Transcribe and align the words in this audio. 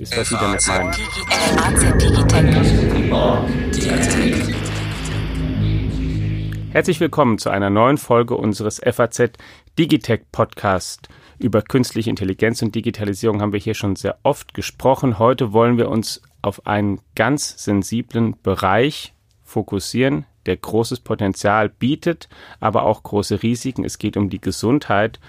ist, 0.00 0.16
was 0.16 0.30
Sie 0.30 0.36
damit 0.36 0.66
meinen. 0.66 0.92
Herzlich 6.72 7.00
willkommen 7.00 7.38
zu 7.38 7.50
einer 7.50 7.68
neuen 7.68 7.98
Folge 7.98 8.34
unseres 8.36 8.80
FAZ 8.80 9.32
Digitech 9.78 10.22
Podcast. 10.32 11.08
Über 11.38 11.60
künstliche 11.62 12.08
Intelligenz 12.08 12.62
und 12.62 12.74
Digitalisierung 12.74 13.42
haben 13.42 13.52
wir 13.52 13.60
hier 13.60 13.74
schon 13.74 13.96
sehr 13.96 14.18
oft 14.22 14.54
gesprochen. 14.54 15.18
Heute 15.18 15.52
wollen 15.52 15.76
wir 15.76 15.90
uns 15.90 16.22
auf 16.40 16.66
einen 16.66 17.00
ganz 17.14 17.62
sensiblen 17.62 18.36
Bereich 18.42 19.12
fokussieren, 19.42 20.24
der 20.46 20.56
großes 20.56 21.00
Potenzial 21.00 21.68
bietet, 21.68 22.28
aber 22.58 22.84
auch 22.84 23.02
große 23.02 23.42
Risiken. 23.42 23.84
Es 23.84 23.98
geht 23.98 24.16
um 24.16 24.30
die 24.30 24.40
Gesundheit 24.40 25.20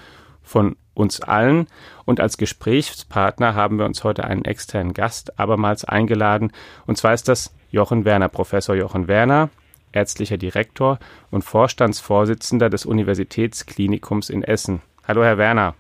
von 0.52 0.76
uns 0.94 1.22
allen. 1.22 1.68
Und 2.06 2.20
als 2.20 2.38
Gesprächspartner 2.38 3.56
haben 3.56 3.80
wir 3.80 3.86
uns 3.86 4.04
heute 4.04 4.26
einen 4.26 4.46
externen 4.46 4.94
Gast 4.94 5.40
abermals 5.40 5.86
eingeladen. 5.86 6.52
Und 6.86 6.98
zwar 6.98 7.14
ist 7.14 7.28
das 7.28 7.56
Jochen 7.72 8.06
Werner, 8.06 8.28
Professor 8.28 8.76
Jochen 8.76 9.08
Werner, 9.08 9.50
ärztlicher 9.94 10.38
Direktor 10.38 11.00
und 11.32 11.44
Vorstandsvorsitzender 11.44 12.70
des 12.70 12.86
Universitätsklinikums 12.86 14.30
in 14.30 14.44
Essen. 14.44 14.82
Hallo, 15.08 15.24
Herr 15.24 15.38
Werner. 15.38 15.74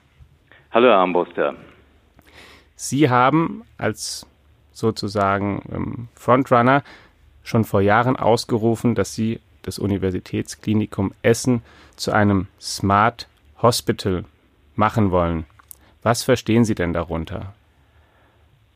Hallo, 0.71 0.87
Herr 0.87 0.99
Amboster. 0.99 1.55
Sie 2.75 3.09
haben 3.09 3.63
als 3.77 4.25
sozusagen 4.71 5.61
ähm, 5.71 6.07
Frontrunner 6.15 6.83
schon 7.43 7.65
vor 7.65 7.81
Jahren 7.81 8.15
ausgerufen, 8.15 8.95
dass 8.95 9.13
Sie 9.13 9.39
das 9.63 9.79
Universitätsklinikum 9.79 11.13
Essen 11.21 11.61
zu 11.95 12.11
einem 12.11 12.47
Smart 12.59 13.27
Hospital 13.61 14.23
machen 14.75 15.11
wollen. 15.11 15.45
Was 16.03 16.23
verstehen 16.23 16.63
Sie 16.63 16.75
denn 16.75 16.93
darunter? 16.93 17.53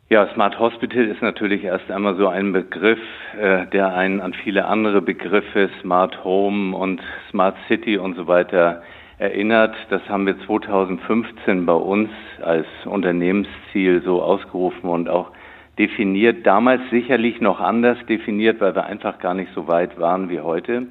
Ja, 0.08 0.27
Smart 0.35 0.59
Hospital 0.59 1.05
ist 1.05 1.23
natürlich 1.23 1.63
erst 1.63 1.90
einmal 1.90 2.16
so 2.16 2.27
ein 2.27 2.54
Begriff, 2.54 2.99
äh, 3.40 3.66
der 3.66 3.96
einen 3.96 4.21
an 4.21 4.35
viele 4.35 4.66
andere 4.66 5.01
Begriffe, 5.01 5.71
Smart 5.82 6.23
Home 6.23 6.77
und 6.77 7.01
Smart 7.32 7.55
City 7.68 7.98
und 7.98 8.16
so 8.16 8.27
weiter 8.27 8.84
erinnert. 9.18 9.76
Das 9.90 10.07
haben 10.07 10.27
wir 10.27 10.40
2015 10.46 11.66
bei 11.66 11.73
uns 11.73 12.12
als 12.43 12.68
Unternehmensziel 12.85 14.04
so 14.04 14.21
ausgerufen 14.21 14.91
und 14.91 15.10
auch 15.10 15.32
definiert. 15.79 16.46
Damals 16.46 16.82
sicherlich 16.91 17.41
noch 17.41 17.60
anders 17.60 17.98
definiert, 18.07 18.62
weil 18.62 18.76
wir 18.76 18.85
einfach 18.85 19.18
gar 19.18 19.34
nicht 19.34 19.51
so 19.55 19.68
weit 19.68 19.99
waren 19.99 20.29
wie 20.29 20.40
heute. 20.40 20.84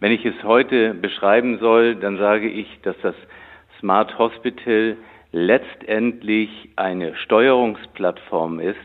Wenn 0.00 0.12
ich 0.12 0.24
es 0.24 0.42
heute 0.44 0.94
beschreiben 0.94 1.58
soll, 1.58 1.94
dann 1.96 2.16
sage 2.16 2.48
ich, 2.48 2.80
dass 2.82 2.96
das 3.02 3.14
Smart 3.82 4.16
Hospital 4.16 4.96
letztendlich 5.32 6.70
eine 6.76 7.16
Steuerungsplattform 7.16 8.60
ist, 8.60 8.78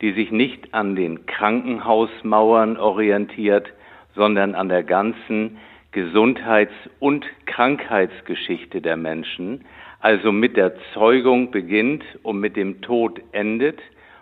die 0.00 0.12
sich 0.12 0.30
nicht 0.30 0.72
an 0.72 0.96
den 0.96 1.26
Krankenhausmauern 1.26 2.78
orientiert, 2.78 3.66
sondern 4.14 4.54
an 4.54 4.70
der 4.70 4.84
ganzen 4.84 5.58
Gesundheits- 5.92 6.72
und 6.98 7.26
Krankheitsgeschichte 7.44 8.80
der 8.80 8.96
Menschen, 8.96 9.66
also 10.00 10.32
mit 10.32 10.56
der 10.56 10.72
Zeugung 10.94 11.50
beginnt 11.50 12.04
und 12.22 12.40
mit 12.40 12.56
dem 12.56 12.80
Tod 12.80 13.20
endet. 13.32 13.78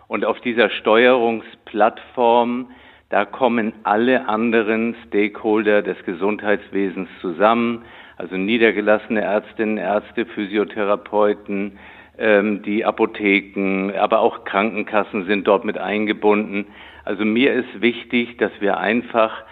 Und 0.09 0.25
auf 0.25 0.41
dieser 0.41 0.69
Steuerungsplattform, 0.69 2.67
da 3.09 3.23
kommen 3.23 3.71
alle 3.83 4.27
anderen 4.27 4.93
Stakeholder 5.07 5.83
des 5.83 6.03
Gesundheitswesens 6.03 7.07
zusammen, 7.21 7.85
also 8.17 8.35
niedergelassene 8.35 9.21
Ärztinnen, 9.21 9.77
Ärzte, 9.77 10.25
Physiotherapeuten, 10.25 11.77
ähm, 12.17 12.63
die 12.63 12.83
Apotheken, 12.83 13.93
aber 13.95 14.19
auch 14.19 14.43
Krankenkassen 14.43 15.25
sind 15.25 15.47
dort 15.47 15.63
mit 15.65 15.77
eingebunden. 15.77 16.65
Also 17.05 17.25
mir 17.25 17.53
ist 17.53 17.79
wichtig, 17.79 18.37
dass 18.37 18.51
wir 18.59 18.79
einfach 18.79 19.43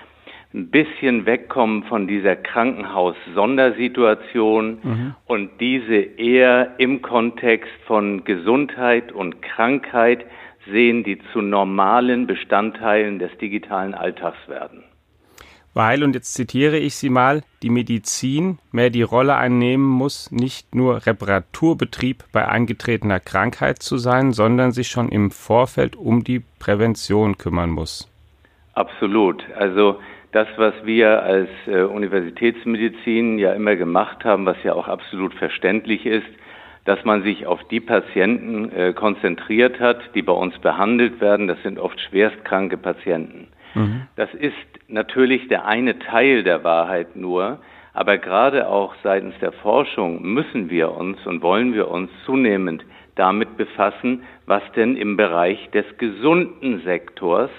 ein 0.53 0.71
bisschen 0.71 1.27
wegkommen 1.27 1.83
von 1.83 2.07
dieser 2.07 2.35
Krankenhaus-Sondersituation 2.35 4.79
mhm. 4.81 5.13
und 5.25 5.51
diese 5.59 5.95
eher 5.95 6.73
im 6.79 7.03
Kontext 7.03 7.71
von 7.85 8.23
Gesundheit 8.23 9.11
und 9.11 9.41
Krankheit 9.41 10.25
sehen, 10.71 11.03
die 11.03 11.19
zu 11.33 11.41
normalen 11.41 12.25
Bestandteilen 12.25 13.19
des 13.19 13.37
digitalen 13.37 13.93
Alltags 13.93 14.47
werden 14.47 14.84
weil, 15.75 16.03
und 16.03 16.15
jetzt 16.15 16.33
zitiere 16.33 16.77
ich 16.77 16.95
Sie 16.95 17.09
mal, 17.09 17.43
die 17.61 17.69
Medizin 17.69 18.57
mehr 18.71 18.89
die 18.89 19.01
Rolle 19.03 19.35
einnehmen 19.35 19.85
muss, 19.85 20.31
nicht 20.31 20.73
nur 20.73 21.05
Reparaturbetrieb 21.05 22.23
bei 22.31 22.47
eingetretener 22.47 23.19
Krankheit 23.19 23.79
zu 23.79 23.97
sein, 23.97 24.31
sondern 24.31 24.71
sich 24.71 24.87
schon 24.87 25.09
im 25.09 25.31
Vorfeld 25.31 25.95
um 25.97 26.23
die 26.23 26.41
Prävention 26.59 27.37
kümmern 27.37 27.69
muss. 27.69 28.09
Absolut. 28.73 29.43
Also 29.57 29.99
das, 30.31 30.47
was 30.57 30.73
wir 30.83 31.23
als 31.23 31.49
äh, 31.67 31.81
Universitätsmedizin 31.81 33.37
ja 33.37 33.53
immer 33.53 33.75
gemacht 33.75 34.23
haben, 34.23 34.45
was 34.45 34.57
ja 34.63 34.73
auch 34.73 34.87
absolut 34.87 35.33
verständlich 35.33 36.05
ist, 36.05 36.27
dass 36.85 37.03
man 37.03 37.23
sich 37.23 37.47
auf 37.47 37.61
die 37.69 37.81
Patienten 37.81 38.71
äh, 38.71 38.93
konzentriert 38.93 39.79
hat, 39.81 39.99
die 40.13 40.21
bei 40.21 40.33
uns 40.33 40.57
behandelt 40.59 41.19
werden. 41.19 41.47
Das 41.47 41.61
sind 41.63 41.79
oft 41.79 41.99
schwerstkranke 41.99 42.77
Patienten. 42.77 43.47
Mhm. 43.75 44.07
Das 44.15 44.33
ist 44.33 44.55
natürlich 44.87 45.47
der 45.47 45.65
eine 45.65 45.99
Teil 45.99 46.43
der 46.43 46.63
Wahrheit 46.63 47.15
nur, 47.15 47.59
aber 47.93 48.17
gerade 48.17 48.67
auch 48.67 48.95
seitens 49.03 49.35
der 49.39 49.51
Forschung 49.51 50.21
müssen 50.21 50.69
wir 50.69 50.91
uns 50.91 51.25
und 51.25 51.41
wollen 51.41 51.73
wir 51.73 51.89
uns 51.89 52.09
zunehmend 52.25 52.83
damit 53.15 53.55
befassen, 53.57 54.23
was 54.45 54.61
denn 54.75 54.97
im 54.97 55.15
Bereich 55.15 55.69
des 55.71 55.85
gesunden 55.97 56.81
Sektors 56.81 57.49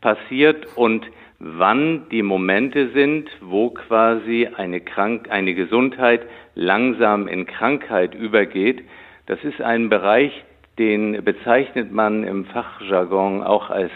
passiert 0.00 0.66
und 0.76 1.06
wann 1.38 2.08
die 2.10 2.22
Momente 2.22 2.88
sind, 2.90 3.28
wo 3.42 3.70
quasi 3.70 4.48
eine, 4.56 4.80
Krank 4.80 5.30
eine 5.30 5.54
Gesundheit 5.54 6.22
langsam 6.54 7.28
in 7.28 7.46
Krankheit 7.46 8.14
übergeht. 8.14 8.82
Das 9.26 9.42
ist 9.44 9.60
ein 9.60 9.90
Bereich, 9.90 10.32
den 10.78 11.22
bezeichnet 11.24 11.92
man 11.92 12.24
im 12.24 12.46
Fachjargon 12.46 13.42
auch 13.42 13.70
als 13.70 13.90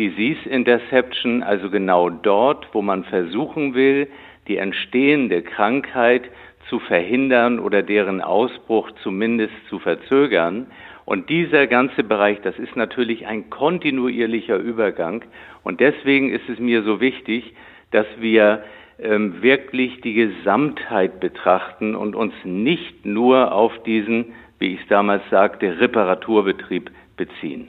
Disease 0.00 0.48
Interception, 0.48 1.42
also 1.42 1.68
genau 1.68 2.08
dort, 2.08 2.66
wo 2.72 2.80
man 2.80 3.04
versuchen 3.04 3.74
will, 3.74 4.08
die 4.48 4.56
entstehende 4.56 5.42
Krankheit 5.42 6.22
zu 6.70 6.78
verhindern 6.78 7.58
oder 7.58 7.82
deren 7.82 8.22
Ausbruch 8.22 8.90
zumindest 9.02 9.52
zu 9.68 9.78
verzögern. 9.78 10.68
Und 11.04 11.28
dieser 11.28 11.66
ganze 11.66 12.02
Bereich, 12.02 12.40
das 12.40 12.58
ist 12.58 12.76
natürlich 12.76 13.26
ein 13.26 13.50
kontinuierlicher 13.50 14.56
Übergang. 14.56 15.22
Und 15.64 15.80
deswegen 15.80 16.30
ist 16.30 16.48
es 16.48 16.58
mir 16.58 16.82
so 16.82 17.02
wichtig, 17.02 17.52
dass 17.90 18.06
wir 18.18 18.64
ähm, 18.98 19.42
wirklich 19.42 20.00
die 20.00 20.14
Gesamtheit 20.14 21.20
betrachten 21.20 21.94
und 21.94 22.16
uns 22.16 22.32
nicht 22.44 23.04
nur 23.04 23.52
auf 23.52 23.82
diesen, 23.82 24.32
wie 24.58 24.72
ich 24.76 24.80
es 24.80 24.88
damals 24.88 25.22
sagte, 25.28 25.78
Reparaturbetrieb 25.78 26.90
beziehen. 27.18 27.68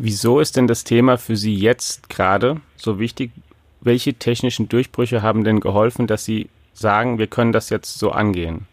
Wieso 0.00 0.38
ist 0.38 0.56
denn 0.56 0.68
das 0.68 0.84
Thema 0.84 1.18
für 1.18 1.34
Sie 1.34 1.56
jetzt 1.56 2.08
gerade 2.08 2.60
so 2.76 3.00
wichtig? 3.00 3.32
Welche 3.80 4.14
technischen 4.14 4.68
Durchbrüche 4.68 5.22
haben 5.22 5.42
denn 5.42 5.58
geholfen, 5.58 6.06
dass 6.06 6.24
Sie 6.24 6.48
sagen, 6.72 7.18
wir 7.18 7.26
können 7.26 7.50
das 7.50 7.68
jetzt 7.68 7.98
so 7.98 8.12
angehen? 8.12 8.68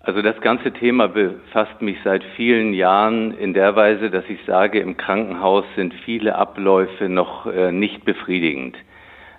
Also 0.00 0.20
das 0.20 0.40
ganze 0.40 0.72
Thema 0.72 1.06
befasst 1.06 1.80
mich 1.80 1.96
seit 2.02 2.24
vielen 2.34 2.74
Jahren 2.74 3.38
in 3.38 3.54
der 3.54 3.76
Weise, 3.76 4.10
dass 4.10 4.24
ich 4.28 4.40
sage, 4.44 4.80
im 4.80 4.96
Krankenhaus 4.96 5.64
sind 5.76 5.94
viele 6.04 6.34
Abläufe 6.34 7.08
noch 7.08 7.46
äh, 7.46 7.70
nicht 7.70 8.04
befriedigend. 8.04 8.76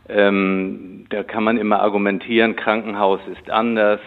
Ähm, 0.07 1.05
da 1.09 1.23
kann 1.23 1.43
man 1.43 1.57
immer 1.57 1.81
argumentieren, 1.81 2.55
Krankenhaus 2.55 3.19
ist 3.29 3.49
anders. 3.51 3.99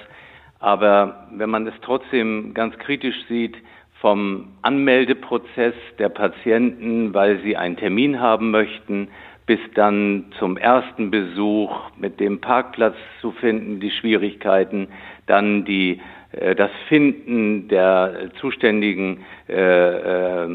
Aber 0.60 1.26
wenn 1.30 1.50
man 1.50 1.66
es 1.66 1.74
trotzdem 1.82 2.54
ganz 2.54 2.78
kritisch 2.78 3.26
sieht, 3.28 3.56
vom 4.00 4.48
Anmeldeprozess 4.62 5.74
der 5.98 6.08
Patienten, 6.08 7.14
weil 7.14 7.40
sie 7.40 7.56
einen 7.56 7.76
Termin 7.76 8.20
haben 8.20 8.50
möchten, 8.50 9.08
bis 9.46 9.60
dann 9.74 10.26
zum 10.38 10.56
ersten 10.56 11.10
Besuch 11.10 11.72
mit 11.96 12.18
dem 12.18 12.40
Parkplatz 12.40 12.96
zu 13.20 13.30
finden, 13.30 13.80
die 13.80 13.92
Schwierigkeiten, 13.92 14.88
dann 15.26 15.64
die 15.64 16.00
äh, 16.32 16.54
das 16.54 16.70
Finden 16.88 17.68
der 17.68 18.30
zuständigen, 18.40 19.24
äh, 19.48 19.54
äh, 19.54 20.46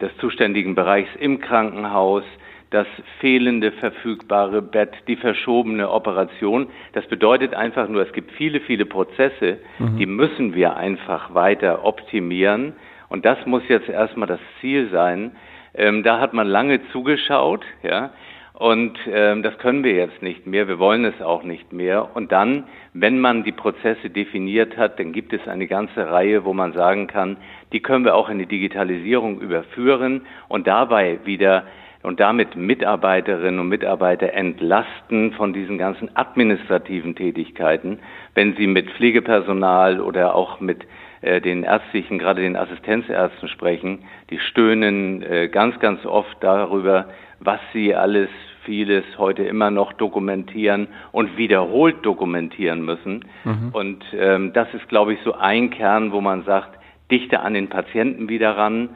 des 0.00 0.16
zuständigen 0.18 0.74
Bereichs 0.74 1.10
im 1.18 1.40
Krankenhaus, 1.40 2.24
das 2.70 2.86
fehlende 3.18 3.72
verfügbare 3.72 4.62
Bett, 4.62 4.92
die 5.08 5.16
verschobene 5.16 5.90
Operation. 5.90 6.68
Das 6.92 7.06
bedeutet 7.06 7.52
einfach 7.52 7.88
nur, 7.88 8.02
es 8.02 8.12
gibt 8.12 8.30
viele, 8.32 8.60
viele 8.60 8.86
Prozesse, 8.86 9.58
mhm. 9.78 9.96
die 9.96 10.06
müssen 10.06 10.54
wir 10.54 10.76
einfach 10.76 11.34
weiter 11.34 11.84
optimieren. 11.84 12.74
Und 13.10 13.26
das 13.26 13.44
muss 13.44 13.62
jetzt 13.68 13.88
erstmal 13.88 14.28
das 14.28 14.40
Ziel 14.60 14.88
sein. 14.90 15.32
Ähm, 15.74 16.02
da 16.02 16.18
hat 16.20 16.32
man 16.32 16.46
lange 16.46 16.80
zugeschaut, 16.92 17.64
ja. 17.82 18.10
Und 18.54 18.98
ähm, 19.10 19.42
das 19.42 19.56
können 19.56 19.84
wir 19.84 19.94
jetzt 19.94 20.20
nicht 20.20 20.46
mehr, 20.46 20.68
wir 20.68 20.78
wollen 20.78 21.06
es 21.06 21.22
auch 21.22 21.44
nicht 21.44 21.72
mehr. 21.72 22.14
Und 22.14 22.30
dann, 22.30 22.64
wenn 22.92 23.18
man 23.18 23.42
die 23.42 23.52
Prozesse 23.52 24.10
definiert 24.10 24.76
hat, 24.76 24.98
dann 24.98 25.12
gibt 25.12 25.32
es 25.32 25.48
eine 25.48 25.66
ganze 25.66 26.10
Reihe, 26.10 26.44
wo 26.44 26.52
man 26.52 26.74
sagen 26.74 27.06
kann, 27.06 27.38
die 27.72 27.80
können 27.80 28.04
wir 28.04 28.14
auch 28.14 28.28
in 28.28 28.38
die 28.38 28.44
Digitalisierung 28.44 29.40
überführen 29.40 30.26
und 30.48 30.66
dabei 30.66 31.20
wieder 31.24 31.64
und 32.02 32.20
damit 32.20 32.54
Mitarbeiterinnen 32.54 33.60
und 33.60 33.68
Mitarbeiter 33.68 34.32
entlasten 34.34 35.32
von 35.32 35.54
diesen 35.54 35.78
ganzen 35.78 36.14
administrativen 36.14 37.14
Tätigkeiten, 37.14 37.98
wenn 38.34 38.56
sie 38.56 38.66
mit 38.66 38.90
Pflegepersonal 38.90 40.00
oder 40.00 40.34
auch 40.34 40.60
mit 40.60 40.84
den 41.22 41.64
ärztlichen, 41.64 42.18
gerade 42.18 42.42
den 42.42 42.56
Assistenzärzten 42.56 43.48
sprechen, 43.48 44.00
die 44.30 44.38
stöhnen 44.38 45.22
äh, 45.22 45.48
ganz, 45.48 45.78
ganz 45.78 46.04
oft 46.06 46.36
darüber, 46.40 47.06
was 47.40 47.60
sie 47.72 47.94
alles 47.94 48.28
vieles 48.64 49.04
heute 49.18 49.42
immer 49.42 49.70
noch 49.70 49.92
dokumentieren 49.94 50.88
und 51.12 51.36
wiederholt 51.36 52.04
dokumentieren 52.04 52.84
müssen. 52.84 53.24
Mhm. 53.44 53.70
Und 53.72 54.04
ähm, 54.14 54.52
das 54.52 54.72
ist, 54.74 54.88
glaube 54.88 55.14
ich, 55.14 55.20
so 55.24 55.34
ein 55.34 55.70
Kern, 55.70 56.12
wo 56.12 56.20
man 56.20 56.44
sagt, 56.44 56.78
dichte 57.10 57.40
an 57.40 57.54
den 57.54 57.68
Patienten 57.68 58.28
wieder 58.28 58.56
ran 58.56 58.90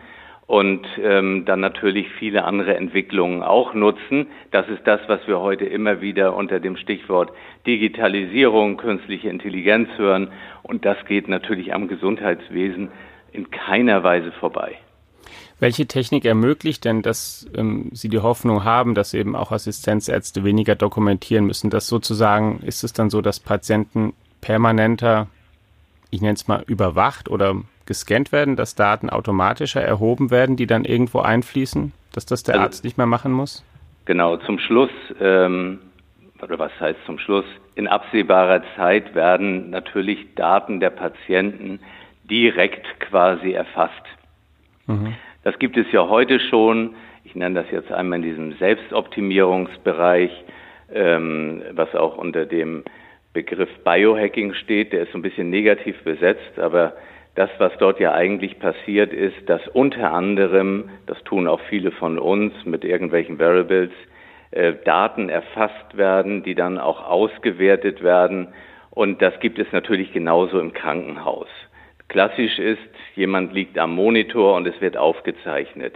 und 0.47 0.87
ähm, 1.03 1.45
dann 1.47 1.61
natürlich 1.61 2.07
viele 2.19 2.45
andere 2.45 2.77
Entwicklungen 2.77 3.43
auch 3.43 3.73
nutzen. 3.73 4.27
Das 4.51 4.69
ist 4.69 4.83
das, 4.85 5.01
was 5.07 5.27
wir 5.27 5.41
heute 5.41 5.65
immer 5.65 6.01
wieder 6.01 6.37
unter 6.37 6.61
dem 6.61 6.77
Stichwort 6.77 7.33
Digitalisierung, 7.67 8.77
künstliche 8.77 9.31
Intelligenz 9.31 9.89
hören. 9.97 10.29
Und 10.63 10.85
das 10.85 10.99
geht 11.07 11.29
natürlich 11.29 11.73
am 11.73 11.89
Gesundheitswesen 11.89 12.89
in 13.33 13.51
keiner 13.51 14.03
Weise 14.03 14.33
vorbei. 14.33 14.79
Welche 15.61 15.87
Technik 15.87 16.27
ermöglicht 16.27 16.85
denn, 16.85 17.01
dass 17.01 17.49
ähm, 17.57 17.89
Sie 17.93 18.11
die 18.11 18.19
Hoffnung 18.19 18.65
haben, 18.65 18.95
dass 18.95 19.15
eben 19.15 19.35
auch 19.35 19.51
Assistenzärzte 19.51 20.45
weniger 20.45 20.75
dokumentieren 20.75 21.47
müssen? 21.47 21.71
Dass 21.71 21.87
sozusagen 21.87 22.61
ist 22.61 22.85
es 22.85 22.93
dann 22.93 23.09
so, 23.09 23.23
dass 23.23 23.41
Patienten 23.41 24.13
permanenter, 24.43 25.29
ich 26.11 26.21
nenne 26.21 26.35
es 26.35 26.49
mal, 26.49 26.65
überwacht 26.67 27.31
oder 27.31 27.63
gescannt 27.87 28.33
werden, 28.33 28.57
dass 28.57 28.75
Daten 28.75 29.11
automatischer 29.11 29.83
erhoben 29.83 30.31
werden, 30.31 30.57
die 30.57 30.67
dann 30.67 30.85
irgendwo 30.85 31.21
einfließen, 31.21 31.93
dass 32.13 32.27
das 32.27 32.43
der 32.43 32.55
also, 32.55 32.65
Arzt 32.65 32.85
nicht 32.85 32.99
mehr 32.99 33.07
machen 33.07 33.33
muss? 33.33 33.65
Genau, 34.05 34.37
zum 34.39 34.59
Schluss, 34.59 34.91
ähm, 35.21 35.79
oder 36.43 36.59
was 36.59 36.73
heißt 36.81 36.99
zum 37.07 37.19
Schluss, 37.19 37.45
in 37.75 37.89
absehbarer 37.89 38.63
Zeit 38.77 39.15
werden 39.15 39.71
natürlich 39.71 40.35
Daten 40.35 40.81
der 40.81 40.91
Patienten 40.91 41.81
direkt 42.25 42.87
quasi 43.01 43.53
erfasst. 43.53 44.05
Mhm. 44.87 45.15
Das 45.43 45.59
gibt 45.59 45.77
es 45.77 45.87
ja 45.93 46.09
heute 46.09 46.41
schon. 46.41 46.95
Ich 47.25 47.35
nenne 47.35 47.63
das 47.63 47.71
jetzt 47.71 47.91
einmal 47.93 48.19
in 48.19 48.23
diesem 48.23 48.53
Selbstoptimierungsbereich, 48.59 50.31
ähm, 50.93 51.63
was 51.73 51.95
auch 51.95 52.17
unter 52.17 52.47
dem 52.47 52.85
Begriff 53.33 53.71
Biohacking 53.85 54.55
steht. 54.55 54.93
Der 54.93 55.03
ist 55.03 55.13
so 55.13 55.19
ein 55.19 55.23
bisschen 55.23 55.51
negativ 55.51 56.03
besetzt, 56.05 56.59
aber 56.59 56.95
das, 57.35 57.51
was 57.59 57.73
dort 57.79 57.99
ja 57.99 58.13
eigentlich 58.13 58.59
passiert, 58.59 59.13
ist, 59.13 59.49
dass 59.49 59.67
unter 59.69 60.13
anderem, 60.13 60.91
das 61.07 61.23
tun 61.25 61.49
auch 61.49 61.61
viele 61.69 61.91
von 61.91 62.19
uns 62.19 62.53
mit 62.65 62.85
irgendwelchen 62.85 63.39
Variables, 63.39 63.91
äh, 64.53 64.75
Daten 64.85 65.29
erfasst 65.29 65.97
werden, 65.97 66.45
die 66.45 66.55
dann 66.55 66.79
auch 66.79 67.05
ausgewertet 67.05 68.03
werden. 68.03 68.49
Und 68.91 69.21
das 69.21 69.39
gibt 69.41 69.59
es 69.59 69.67
natürlich 69.73 70.13
genauso 70.13 70.61
im 70.61 70.73
Krankenhaus. 70.73 71.49
Klassisch 72.09 72.61
ist, 72.61 72.79
jemand 73.17 73.53
liegt 73.53 73.79
am 73.79 73.97
Monitor 73.97 74.55
und 74.55 74.69
es 74.69 74.81
wird 74.81 74.97
aufgezeichnet. 74.97 75.95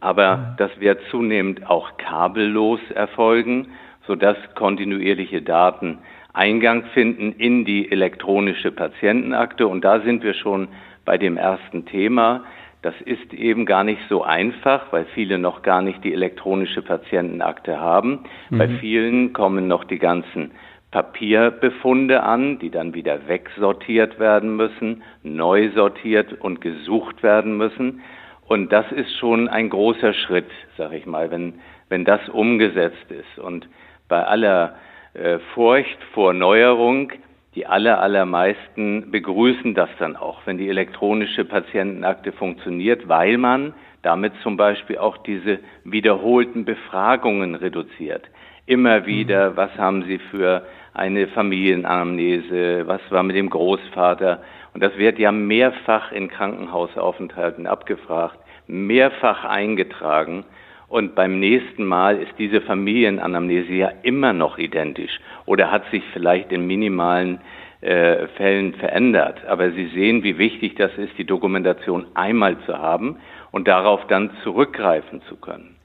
Aber 0.00 0.54
das 0.58 0.78
wird 0.80 1.00
zunehmend 1.10 1.66
auch 1.70 1.96
kabellos 1.96 2.80
erfolgen, 2.94 3.68
sodass 4.06 4.36
kontinuierliche 4.54 5.40
Daten 5.40 6.00
Eingang 6.34 6.84
finden 6.92 7.32
in 7.38 7.64
die 7.64 7.90
elektronische 7.90 8.72
Patientenakte. 8.72 9.66
Und 9.66 9.84
da 9.84 10.00
sind 10.00 10.22
wir 10.22 10.34
schon 10.34 10.68
bei 11.04 11.16
dem 11.16 11.36
ersten 11.36 11.86
Thema. 11.86 12.44
Das 12.82 12.94
ist 13.00 13.32
eben 13.32 13.64
gar 13.64 13.84
nicht 13.84 14.00
so 14.08 14.24
einfach, 14.24 14.92
weil 14.92 15.06
viele 15.14 15.38
noch 15.38 15.62
gar 15.62 15.80
nicht 15.80 16.04
die 16.04 16.12
elektronische 16.12 16.82
Patientenakte 16.82 17.80
haben. 17.80 18.24
Mhm. 18.50 18.58
Bei 18.58 18.68
vielen 18.68 19.32
kommen 19.32 19.68
noch 19.68 19.84
die 19.84 19.98
ganzen 19.98 20.50
Papierbefunde 20.90 22.22
an, 22.22 22.58
die 22.58 22.70
dann 22.70 22.94
wieder 22.94 23.26
wegsortiert 23.26 24.18
werden 24.18 24.56
müssen, 24.56 25.02
neu 25.22 25.70
sortiert 25.74 26.32
und 26.40 26.60
gesucht 26.60 27.22
werden 27.22 27.56
müssen. 27.56 28.02
Und 28.46 28.72
das 28.72 28.90
ist 28.92 29.16
schon 29.18 29.48
ein 29.48 29.70
großer 29.70 30.12
Schritt, 30.12 30.50
sag 30.76 30.92
ich 30.92 31.06
mal, 31.06 31.30
wenn, 31.30 31.54
wenn 31.88 32.04
das 32.04 32.28
umgesetzt 32.28 33.10
ist. 33.10 33.38
Und 33.38 33.66
bei 34.08 34.22
aller 34.24 34.74
äh, 35.14 35.38
Furcht 35.54 35.98
vor 36.12 36.34
Neuerung, 36.34 37.12
die 37.54 37.66
aller, 37.66 38.00
allermeisten 38.00 39.10
begrüßen 39.10 39.74
das 39.74 39.88
dann 39.98 40.16
auch, 40.16 40.40
wenn 40.44 40.58
die 40.58 40.68
elektronische 40.68 41.44
Patientenakte 41.44 42.32
funktioniert, 42.32 43.08
weil 43.08 43.38
man 43.38 43.74
damit 44.02 44.32
zum 44.42 44.56
Beispiel 44.56 44.98
auch 44.98 45.16
diese 45.18 45.60
wiederholten 45.84 46.64
Befragungen 46.64 47.54
reduziert. 47.54 48.24
Immer 48.66 49.06
wieder, 49.06 49.50
mhm. 49.50 49.56
was 49.56 49.70
haben 49.78 50.04
Sie 50.04 50.18
für 50.18 50.66
eine 50.94 51.28
Familienanamnese, 51.28 52.86
was 52.86 53.00
war 53.10 53.22
mit 53.22 53.36
dem 53.36 53.50
Großvater. 53.50 54.42
Und 54.74 54.82
das 54.82 54.96
wird 54.96 55.18
ja 55.18 55.32
mehrfach 55.32 56.12
in 56.12 56.28
Krankenhausaufenthalten 56.28 57.66
abgefragt, 57.66 58.38
mehrfach 58.66 59.44
eingetragen. 59.44 60.44
Und 60.88 61.14
beim 61.14 61.40
nächsten 61.40 61.84
Mal 61.84 62.18
ist 62.18 62.32
diese 62.38 62.60
Familienanamnese 62.60 63.72
ja 63.72 63.92
immer 64.02 64.32
noch 64.32 64.58
identisch 64.58 65.18
oder 65.46 65.70
hat 65.70 65.90
sich 65.90 66.02
vielleicht 66.12 66.52
in 66.52 66.66
minimalen 66.66 67.40
äh, 67.80 68.28
Fällen 68.36 68.74
verändert. 68.74 69.44
Aber 69.46 69.70
Sie 69.70 69.86
sehen, 69.88 70.22
wie 70.22 70.38
wichtig 70.38 70.74
das 70.76 70.96
ist, 70.96 71.18
die 71.18 71.24
Dokumentation 71.24 72.06
einmal 72.14 72.58
zu 72.66 72.78
haben 72.78 73.16
und 73.50 73.68
darauf 73.68 74.06
dann 74.06 74.30
zurückgreifen 74.42 75.22
zu 75.28 75.36
können. 75.36 75.76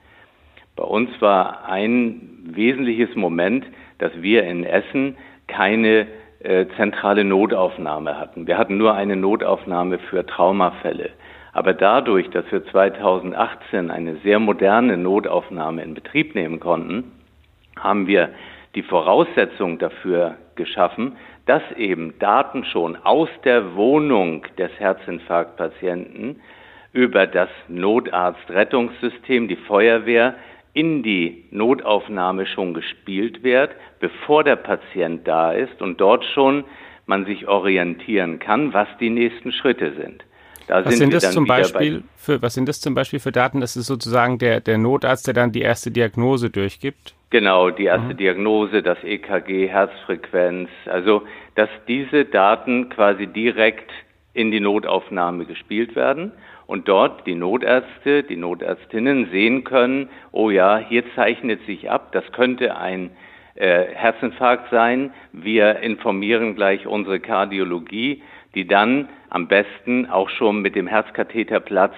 Bei 0.75 0.85
uns 0.85 1.09
war 1.21 1.65
ein 1.65 2.39
wesentliches 2.43 3.13
Moment, 3.15 3.65
dass 3.97 4.11
wir 4.21 4.43
in 4.43 4.63
Essen 4.63 5.17
keine 5.47 6.07
äh, 6.39 6.67
zentrale 6.77 7.25
Notaufnahme 7.25 8.17
hatten. 8.17 8.47
Wir 8.47 8.57
hatten 8.57 8.77
nur 8.77 8.93
eine 8.93 9.17
Notaufnahme 9.17 9.99
für 9.99 10.25
Traumafälle. 10.25 11.09
Aber 11.51 11.73
dadurch, 11.73 12.29
dass 12.29 12.51
wir 12.51 12.65
2018 12.65 13.89
eine 13.91 14.17
sehr 14.17 14.39
moderne 14.39 14.97
Notaufnahme 14.97 15.83
in 15.83 15.93
Betrieb 15.93 16.35
nehmen 16.35 16.59
konnten, 16.59 17.11
haben 17.77 18.07
wir 18.07 18.29
die 18.75 18.83
Voraussetzung 18.83 19.79
dafür 19.79 20.35
geschaffen, 20.55 21.17
dass 21.45 21.63
eben 21.75 22.19
Daten 22.19 22.63
schon 22.65 22.95
aus 22.97 23.29
der 23.43 23.75
Wohnung 23.75 24.45
des 24.57 24.71
Herzinfarktpatienten 24.79 26.39
über 26.93 27.25
das 27.25 27.49
Notarztrettungssystem, 27.67 29.47
die 29.47 29.55
Feuerwehr, 29.55 30.35
in 30.73 31.01
die 31.01 31.45
Notaufnahme 31.49 32.45
schon 32.45 32.73
gespielt 32.73 33.43
wird, 33.43 33.71
bevor 33.99 34.43
der 34.43 34.55
Patient 34.55 35.27
da 35.27 35.51
ist 35.51 35.81
und 35.81 35.99
dort 35.99 36.23
schon 36.25 36.63
man 37.07 37.25
sich 37.25 37.47
orientieren 37.47 38.37
kann, 38.37 38.71
was 38.73 38.87
die 38.99 39.09
nächsten 39.09 39.51
Schritte 39.51 39.93
sind. 39.93 40.23
Da 40.69 40.85
was 40.85 40.97
sind, 40.97 41.11
sind 41.11 41.13
das 41.15 41.31
zum 41.31 41.45
Beispiel 41.45 42.03
für 42.15 42.43
was 42.43 42.53
sind 42.53 42.69
das 42.69 42.79
zum 42.79 42.93
Beispiel 42.93 43.19
für 43.19 43.31
Daten? 43.31 43.59
Das 43.59 43.75
ist 43.75 43.87
sozusagen 43.87 44.37
der, 44.37 44.61
der 44.61 44.77
Notarzt, 44.77 45.25
der 45.25 45.33
dann 45.33 45.51
die 45.51 45.61
erste 45.61 45.89
Diagnose 45.89 46.51
durchgibt? 46.51 47.15
Genau, 47.31 47.71
die 47.71 47.85
erste 47.85 48.13
mhm. 48.13 48.17
Diagnose, 48.17 48.83
das 48.83 49.03
EKG, 49.03 49.67
Herzfrequenz, 49.67 50.69
also 50.85 51.23
dass 51.55 51.69
diese 51.87 52.25
Daten 52.25 52.89
quasi 52.89 53.25
direkt 53.25 53.89
in 54.33 54.51
die 54.51 54.59
Notaufnahme 54.59 55.45
gespielt 55.45 55.95
werden 55.95 56.33
und 56.67 56.87
dort 56.87 57.25
die 57.25 57.33
Notärzte, 57.33 58.21
die 58.21 58.37
Notärztinnen 58.37 59.31
sehen 59.31 59.63
können, 59.63 60.09
oh 60.31 60.51
ja, 60.51 60.77
hier 60.77 61.03
zeichnet 61.15 61.65
sich 61.65 61.89
ab, 61.89 62.11
das 62.11 62.31
könnte 62.31 62.77
ein 62.77 63.09
äh, 63.55 63.85
Herzinfarkt 63.93 64.69
sein. 64.69 65.11
Wir 65.33 65.79
informieren 65.79 66.55
gleich 66.55 66.85
unsere 66.85 67.19
Kardiologie, 67.19 68.21
die 68.55 68.67
dann 68.67 69.09
am 69.29 69.47
besten 69.47 70.09
auch 70.09 70.29
schon 70.29 70.61
mit 70.61 70.75
dem 70.75 70.87
Herzkatheterplatz 70.87 71.93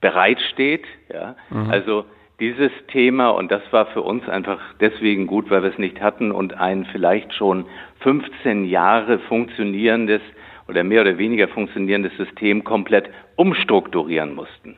bereitsteht. 0.00 0.84
Ja? 1.12 1.36
Mhm. 1.50 1.70
Also 1.70 2.04
dieses 2.38 2.70
Thema, 2.88 3.30
und 3.30 3.50
das 3.50 3.62
war 3.70 3.86
für 3.86 4.02
uns 4.02 4.28
einfach 4.28 4.60
deswegen 4.80 5.26
gut, 5.26 5.50
weil 5.50 5.62
wir 5.62 5.70
es 5.70 5.78
nicht 5.78 6.00
hatten 6.00 6.32
und 6.32 6.54
ein 6.54 6.86
vielleicht 6.92 7.32
schon 7.32 7.64
15 8.00 8.66
Jahre 8.66 9.18
funktionierendes 9.20 10.20
oder 10.68 10.84
mehr 10.84 11.02
oder 11.02 11.16
weniger 11.16 11.48
funktionierendes 11.48 12.16
System 12.16 12.64
komplett 12.64 13.08
umstrukturieren 13.36 14.34
mussten. 14.34 14.76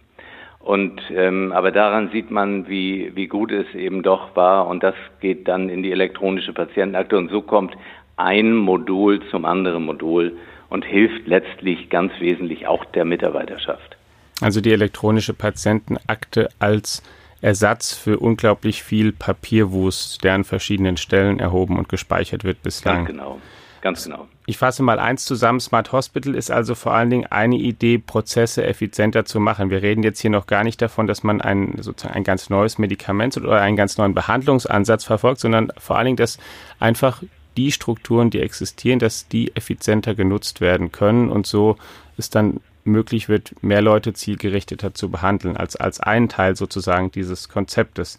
Und 0.61 1.01
ähm, 1.11 1.53
aber 1.53 1.71
daran 1.71 2.11
sieht 2.11 2.31
man, 2.31 2.69
wie, 2.69 3.13
wie 3.15 3.27
gut 3.27 3.51
es 3.51 3.75
eben 3.75 4.03
doch 4.03 4.37
war 4.37 4.67
und 4.67 4.83
das 4.83 4.95
geht 5.21 5.49
dann 5.49 5.69
in 5.69 5.83
die 5.83 5.93
elektronische 5.93 6.53
Patientenakte 6.53 7.17
und 7.17 7.31
so 7.31 7.41
kommt 7.43 7.75
ein 8.17 8.55
Modul 8.55 9.21
zum 9.31 9.45
anderen 9.45 9.85
Modul 9.85 10.37
und 10.71 10.85
hilft 10.85 11.27
letztlich 11.27 11.91
ganz 11.91 12.13
wesentlich 12.21 12.67
auch 12.67 12.85
der 12.85 13.05
Mitarbeiterschaft. 13.05 13.97
Also 14.41 14.61
die 14.61 14.73
elektronische 14.73 15.35
Patientenakte 15.35 16.49
als 16.59 17.03
Ersatz 17.41 17.95
für 17.95 18.19
unglaublich 18.19 18.83
viel 18.83 19.13
Papierwust, 19.13 20.25
der 20.25 20.35
an 20.35 20.45
verschiedenen 20.45 20.97
Stellen 20.97 21.39
erhoben 21.39 21.79
und 21.79 21.89
gespeichert 21.89 22.45
wird 22.45 22.63
bislang. 22.63 23.05
Ganz 23.05 23.09
genau. 23.09 23.41
Ganz 23.81 24.05
genau. 24.05 24.27
Ich 24.47 24.59
fasse 24.59 24.83
mal 24.83 24.99
eins 24.99 25.25
zusammen. 25.25 25.61
Smart 25.61 25.93
Hospital 25.93 26.35
ist 26.35 26.51
also 26.51 26.75
vor 26.75 26.95
allen 26.95 27.11
Dingen 27.11 27.27
eine 27.27 27.57
Idee, 27.57 27.99
Prozesse 27.99 28.65
effizienter 28.65 29.25
zu 29.25 29.39
machen. 29.39 29.71
Wir 29.71 29.83
reden 29.83 30.03
jetzt 30.03 30.21
hier 30.21 30.31
noch 30.31 30.47
gar 30.47 30.65
nicht 30.65 30.83
davon, 30.83 31.07
dass 31.07 31.23
man 31.23 31.41
ein, 31.41 31.77
sozusagen 31.81 32.17
ein 32.17 32.25
ganz 32.25 32.51
neues 32.51 32.79
Medikament 32.79 33.37
oder 33.37 33.61
einen 33.61 33.77
ganz 33.77 33.99
neuen 33.99 34.15
Behandlungsansatz 34.15 35.05
verfolgt, 35.05 35.41
sondern 35.41 35.71
vor 35.79 35.97
allen 35.97 36.07
Dingen, 36.07 36.17
dass 36.17 36.39
einfach 36.81 37.23
die 37.59 37.73
Strukturen, 37.73 38.31
die 38.31 38.41
existieren, 38.41 39.01
dass 39.01 39.27
die 39.27 39.55
effizienter 39.57 40.15
genutzt 40.15 40.61
werden 40.61 40.93
können 40.93 41.29
und 41.29 41.45
so 41.45 41.77
es 42.17 42.31
dann 42.31 42.61
möglich 42.85 43.29
wird, 43.29 43.63
mehr 43.63 43.83
Leute 43.83 44.15
zielgerichteter 44.15 44.95
zu 44.95 45.11
behandeln, 45.11 45.57
als, 45.57 45.75
als 45.75 45.99
ein 45.99 46.29
Teil 46.29 46.55
sozusagen 46.55 47.11
dieses 47.11 47.49
Konzeptes. 47.49 48.19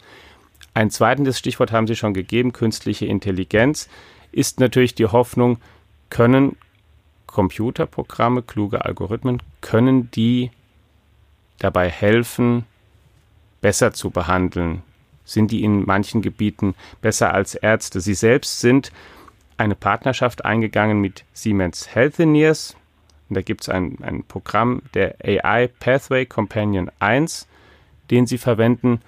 Ein 0.73 0.91
zweites 0.91 1.39
Stichwort 1.39 1.71
haben 1.71 1.87
Sie 1.87 1.95
schon 1.95 2.13
gegeben, 2.13 2.51
künstliche 2.51 3.05
Intelligenz, 3.05 3.87
ist 4.33 4.59
natürlich 4.59 4.93
die 4.93 5.07
Hoffnung, 5.07 5.57
können 6.09 6.57
Computerprogramme, 7.25 8.43
kluge 8.43 8.83
Algorithmen, 8.83 9.41
können 9.61 10.11
die 10.11 10.51
dabei 11.59 11.89
helfen, 11.89 12.65
besser 13.61 13.93
zu 13.93 14.09
behandeln? 14.09 14.83
Sind 15.23 15.51
die 15.51 15.63
in 15.63 15.85
manchen 15.85 16.21
Gebieten 16.21 16.75
besser 17.01 17.33
als 17.33 17.55
Ärzte? 17.55 18.01
Sie 18.01 18.15
selbst 18.15 18.59
sind 18.59 18.91
eine 19.59 19.75
Partnerschaft 19.75 20.45
eingegangen 20.45 21.01
mit 21.01 21.25
Siemens 21.33 21.93
Healthineers, 21.93 22.75
und 23.29 23.35
da 23.35 23.41
gibt 23.41 23.61
es 23.61 23.69
ein, 23.69 23.97
ein 24.01 24.23
Programm, 24.23 24.81
der 24.93 25.15
AI 25.23 25.67
Pathway 25.67 26.25
Companion 26.25 26.89
1, 26.99 27.47
den 28.09 28.25
Sie 28.25 28.39
verwenden. 28.39 29.01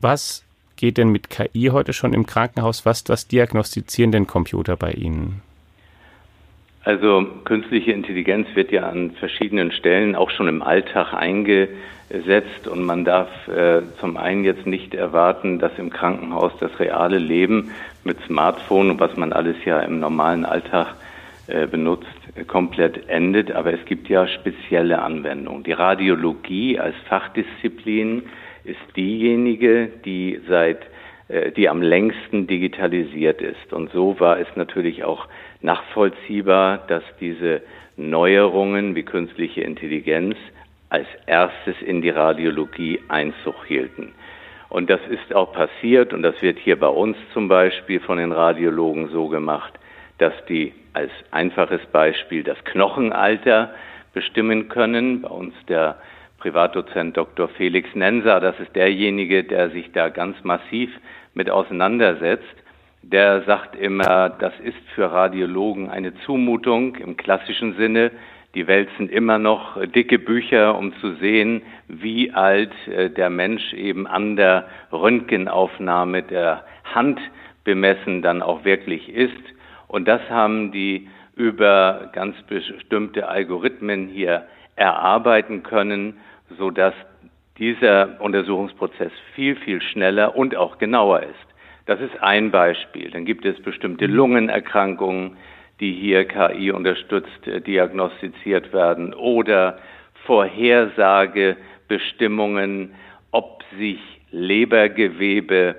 Was 0.00 0.42
geht 0.76 0.96
denn 0.96 1.10
mit 1.10 1.28
KI 1.28 1.68
heute 1.70 1.92
schon 1.92 2.14
im 2.14 2.26
Krankenhaus? 2.26 2.86
Was, 2.86 3.04
was 3.08 3.28
diagnostizieren 3.28 4.10
denn 4.10 4.26
Computer 4.26 4.76
bei 4.76 4.92
Ihnen? 4.92 5.42
Also 6.84 7.24
künstliche 7.44 7.92
Intelligenz 7.92 8.48
wird 8.54 8.72
ja 8.72 8.88
an 8.88 9.12
verschiedenen 9.12 9.70
Stellen 9.70 10.16
auch 10.16 10.30
schon 10.30 10.48
im 10.48 10.62
Alltag 10.62 11.14
eingesetzt 11.14 12.66
und 12.66 12.84
man 12.84 13.04
darf 13.04 13.28
äh, 13.46 13.82
zum 14.00 14.16
einen 14.16 14.42
jetzt 14.42 14.66
nicht 14.66 14.92
erwarten, 14.92 15.60
dass 15.60 15.70
im 15.78 15.90
Krankenhaus 15.90 16.52
das 16.58 16.76
reale 16.80 17.18
Leben 17.18 17.70
mit 18.02 18.18
Smartphone, 18.26 18.98
was 18.98 19.16
man 19.16 19.32
alles 19.32 19.56
ja 19.64 19.78
im 19.78 20.00
normalen 20.00 20.44
Alltag 20.44 20.96
äh, 21.46 21.68
benutzt, 21.68 22.08
komplett 22.48 23.08
endet, 23.08 23.52
aber 23.52 23.72
es 23.72 23.84
gibt 23.84 24.08
ja 24.08 24.26
spezielle 24.26 25.02
Anwendungen. 25.02 25.62
Die 25.62 25.72
Radiologie 25.72 26.80
als 26.80 26.96
Fachdisziplin 27.08 28.24
ist 28.64 28.80
diejenige, 28.96 29.88
die 30.04 30.40
seit 30.48 30.80
äh, 31.28 31.52
die 31.52 31.68
am 31.68 31.80
längsten 31.80 32.46
digitalisiert 32.46 33.40
ist. 33.40 33.72
Und 33.72 33.90
so 33.92 34.18
war 34.20 34.38
es 34.38 34.48
natürlich 34.56 35.04
auch 35.04 35.28
nachvollziehbar, 35.62 36.78
dass 36.88 37.02
diese 37.20 37.62
Neuerungen 37.96 38.94
wie 38.94 39.02
künstliche 39.02 39.62
Intelligenz 39.62 40.36
als 40.88 41.06
erstes 41.26 41.80
in 41.80 42.02
die 42.02 42.10
Radiologie 42.10 43.00
Einzug 43.08 43.64
hielten. 43.66 44.12
Und 44.68 44.88
das 44.88 45.00
ist 45.08 45.34
auch 45.34 45.52
passiert 45.52 46.12
und 46.12 46.22
das 46.22 46.40
wird 46.40 46.58
hier 46.58 46.78
bei 46.78 46.88
uns 46.88 47.16
zum 47.32 47.48
Beispiel 47.48 48.00
von 48.00 48.18
den 48.18 48.32
Radiologen 48.32 49.08
so 49.08 49.28
gemacht, 49.28 49.72
dass 50.18 50.32
die 50.48 50.72
als 50.94 51.10
einfaches 51.30 51.80
Beispiel 51.92 52.42
das 52.42 52.62
Knochenalter 52.64 53.74
bestimmen 54.14 54.68
können. 54.68 55.22
Bei 55.22 55.28
uns 55.28 55.54
der 55.68 55.98
Privatdozent 56.38 57.16
Dr. 57.16 57.48
Felix 57.48 57.94
Nenser, 57.94 58.40
das 58.40 58.58
ist 58.60 58.74
derjenige, 58.74 59.44
der 59.44 59.70
sich 59.70 59.92
da 59.92 60.08
ganz 60.08 60.42
massiv 60.42 60.90
mit 61.34 61.50
auseinandersetzt. 61.50 62.61
Der 63.02 63.42
sagt 63.42 63.74
immer, 63.74 64.30
das 64.30 64.52
ist 64.60 64.78
für 64.94 65.10
Radiologen 65.10 65.90
eine 65.90 66.14
Zumutung 66.20 66.94
im 66.96 67.16
klassischen 67.16 67.74
Sinne. 67.74 68.12
Die 68.54 68.66
wälzen 68.66 69.08
immer 69.08 69.38
noch 69.38 69.76
dicke 69.86 70.18
Bücher, 70.18 70.78
um 70.78 70.94
zu 71.00 71.14
sehen, 71.14 71.62
wie 71.88 72.32
alt 72.32 72.72
äh, 72.86 73.10
der 73.10 73.28
Mensch 73.28 73.72
eben 73.72 74.06
an 74.06 74.36
der 74.36 74.66
Röntgenaufnahme 74.92 76.22
der 76.22 76.64
Hand 76.84 77.18
bemessen 77.64 78.22
dann 78.22 78.40
auch 78.40 78.64
wirklich 78.64 79.08
ist. 79.08 79.42
Und 79.88 80.06
das 80.06 80.20
haben 80.30 80.70
die 80.70 81.08
über 81.34 82.10
ganz 82.12 82.36
bestimmte 82.42 83.28
Algorithmen 83.28 84.08
hier 84.08 84.46
erarbeiten 84.76 85.62
können, 85.62 86.18
so 86.58 86.70
dass 86.70 86.94
dieser 87.58 88.20
Untersuchungsprozess 88.20 89.12
viel, 89.34 89.56
viel 89.56 89.80
schneller 89.82 90.36
und 90.36 90.56
auch 90.56 90.78
genauer 90.78 91.20
ist. 91.22 91.51
Das 91.86 92.00
ist 92.00 92.22
ein 92.22 92.50
Beispiel. 92.50 93.10
Dann 93.10 93.24
gibt 93.24 93.44
es 93.44 93.60
bestimmte 93.60 94.06
Lungenerkrankungen, 94.06 95.36
die 95.80 95.92
hier 95.92 96.24
KI 96.26 96.70
unterstützt 96.70 97.46
äh, 97.46 97.60
diagnostiziert 97.60 98.72
werden 98.72 99.12
oder 99.14 99.78
Vorhersagebestimmungen, 100.26 102.94
ob 103.32 103.64
sich 103.76 103.98
Lebergewebe 104.30 105.74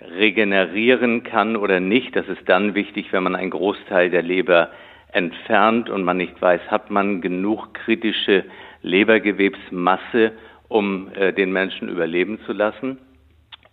regenerieren 0.00 1.24
kann 1.24 1.56
oder 1.56 1.80
nicht. 1.80 2.14
Das 2.14 2.28
ist 2.28 2.48
dann 2.48 2.76
wichtig, 2.76 3.12
wenn 3.12 3.24
man 3.24 3.34
einen 3.34 3.50
Großteil 3.50 4.10
der 4.10 4.22
Leber 4.22 4.70
entfernt 5.10 5.90
und 5.90 6.04
man 6.04 6.18
nicht 6.18 6.40
weiß, 6.40 6.60
hat 6.68 6.90
man 6.90 7.20
genug 7.20 7.74
kritische 7.74 8.44
Lebergewebsmasse, 8.82 10.34
um 10.68 11.10
äh, 11.14 11.32
den 11.32 11.52
Menschen 11.52 11.88
überleben 11.88 12.38
zu 12.46 12.52
lassen. 12.52 12.98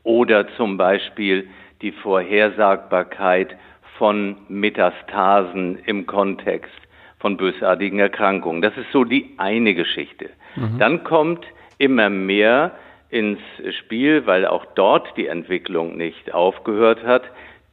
Oder 0.03 0.47
zum 0.55 0.77
Beispiel 0.77 1.47
die 1.85 1.91
Vorhersagbarkeit 1.91 3.55
von 3.99 4.37
Metastasen 4.49 5.77
im 5.85 6.07
Kontext 6.07 6.73
von 7.19 7.37
bösartigen 7.37 7.99
Erkrankungen. 7.99 8.63
Das 8.63 8.75
ist 8.75 8.91
so 8.91 9.03
die 9.03 9.35
eine 9.37 9.75
Geschichte. 9.75 10.31
Mhm. 10.55 10.79
Dann 10.79 11.03
kommt 11.03 11.45
immer 11.77 12.09
mehr 12.09 12.71
ins 13.11 13.39
Spiel, 13.79 14.25
weil 14.25 14.47
auch 14.47 14.65
dort 14.73 15.15
die 15.15 15.27
Entwicklung 15.27 15.95
nicht 15.95 16.33
aufgehört 16.33 17.03
hat, 17.03 17.21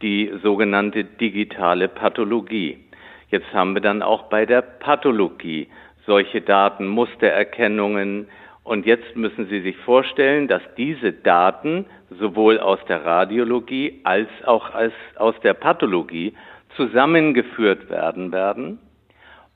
die 0.02 0.30
sogenannte 0.42 1.04
digitale 1.04 1.88
Pathologie. 1.88 2.84
Jetzt 3.30 3.50
haben 3.54 3.72
wir 3.72 3.80
dann 3.80 4.02
auch 4.02 4.24
bei 4.24 4.44
der 4.44 4.60
Pathologie 4.60 5.68
solche 6.06 6.42
Datenmustererkennungen. 6.42 8.28
Und 8.64 8.86
jetzt 8.86 9.16
müssen 9.16 9.46
Sie 9.48 9.60
sich 9.60 9.76
vorstellen, 9.78 10.46
dass 10.46 10.62
diese 10.76 11.12
Daten 11.12 11.86
sowohl 12.10 12.60
aus 12.60 12.78
der 12.88 13.04
Radiologie 13.04 14.00
als 14.04 14.28
auch 14.44 14.72
als 14.72 14.92
aus 15.16 15.34
der 15.42 15.54
Pathologie 15.54 16.34
zusammengeführt 16.76 17.90
werden 17.90 18.32
werden. 18.32 18.78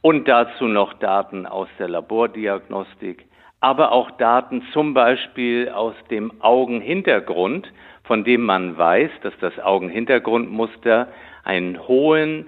Und 0.02 0.28
dazu 0.28 0.66
noch 0.66 0.94
Daten 0.94 1.46
aus 1.46 1.68
der 1.78 1.88
Labordiagnostik, 1.88 3.26
aber 3.60 3.92
auch 3.92 4.10
Daten 4.12 4.62
zum 4.72 4.94
Beispiel 4.94 5.68
aus 5.68 5.94
dem 6.10 6.40
Augenhintergrund, 6.40 7.72
von 8.04 8.22
dem 8.22 8.42
man 8.42 8.76
weiß, 8.76 9.10
dass 9.22 9.32
das 9.40 9.58
Augenhintergrundmuster 9.58 11.08
einen 11.42 11.88
hohen 11.88 12.46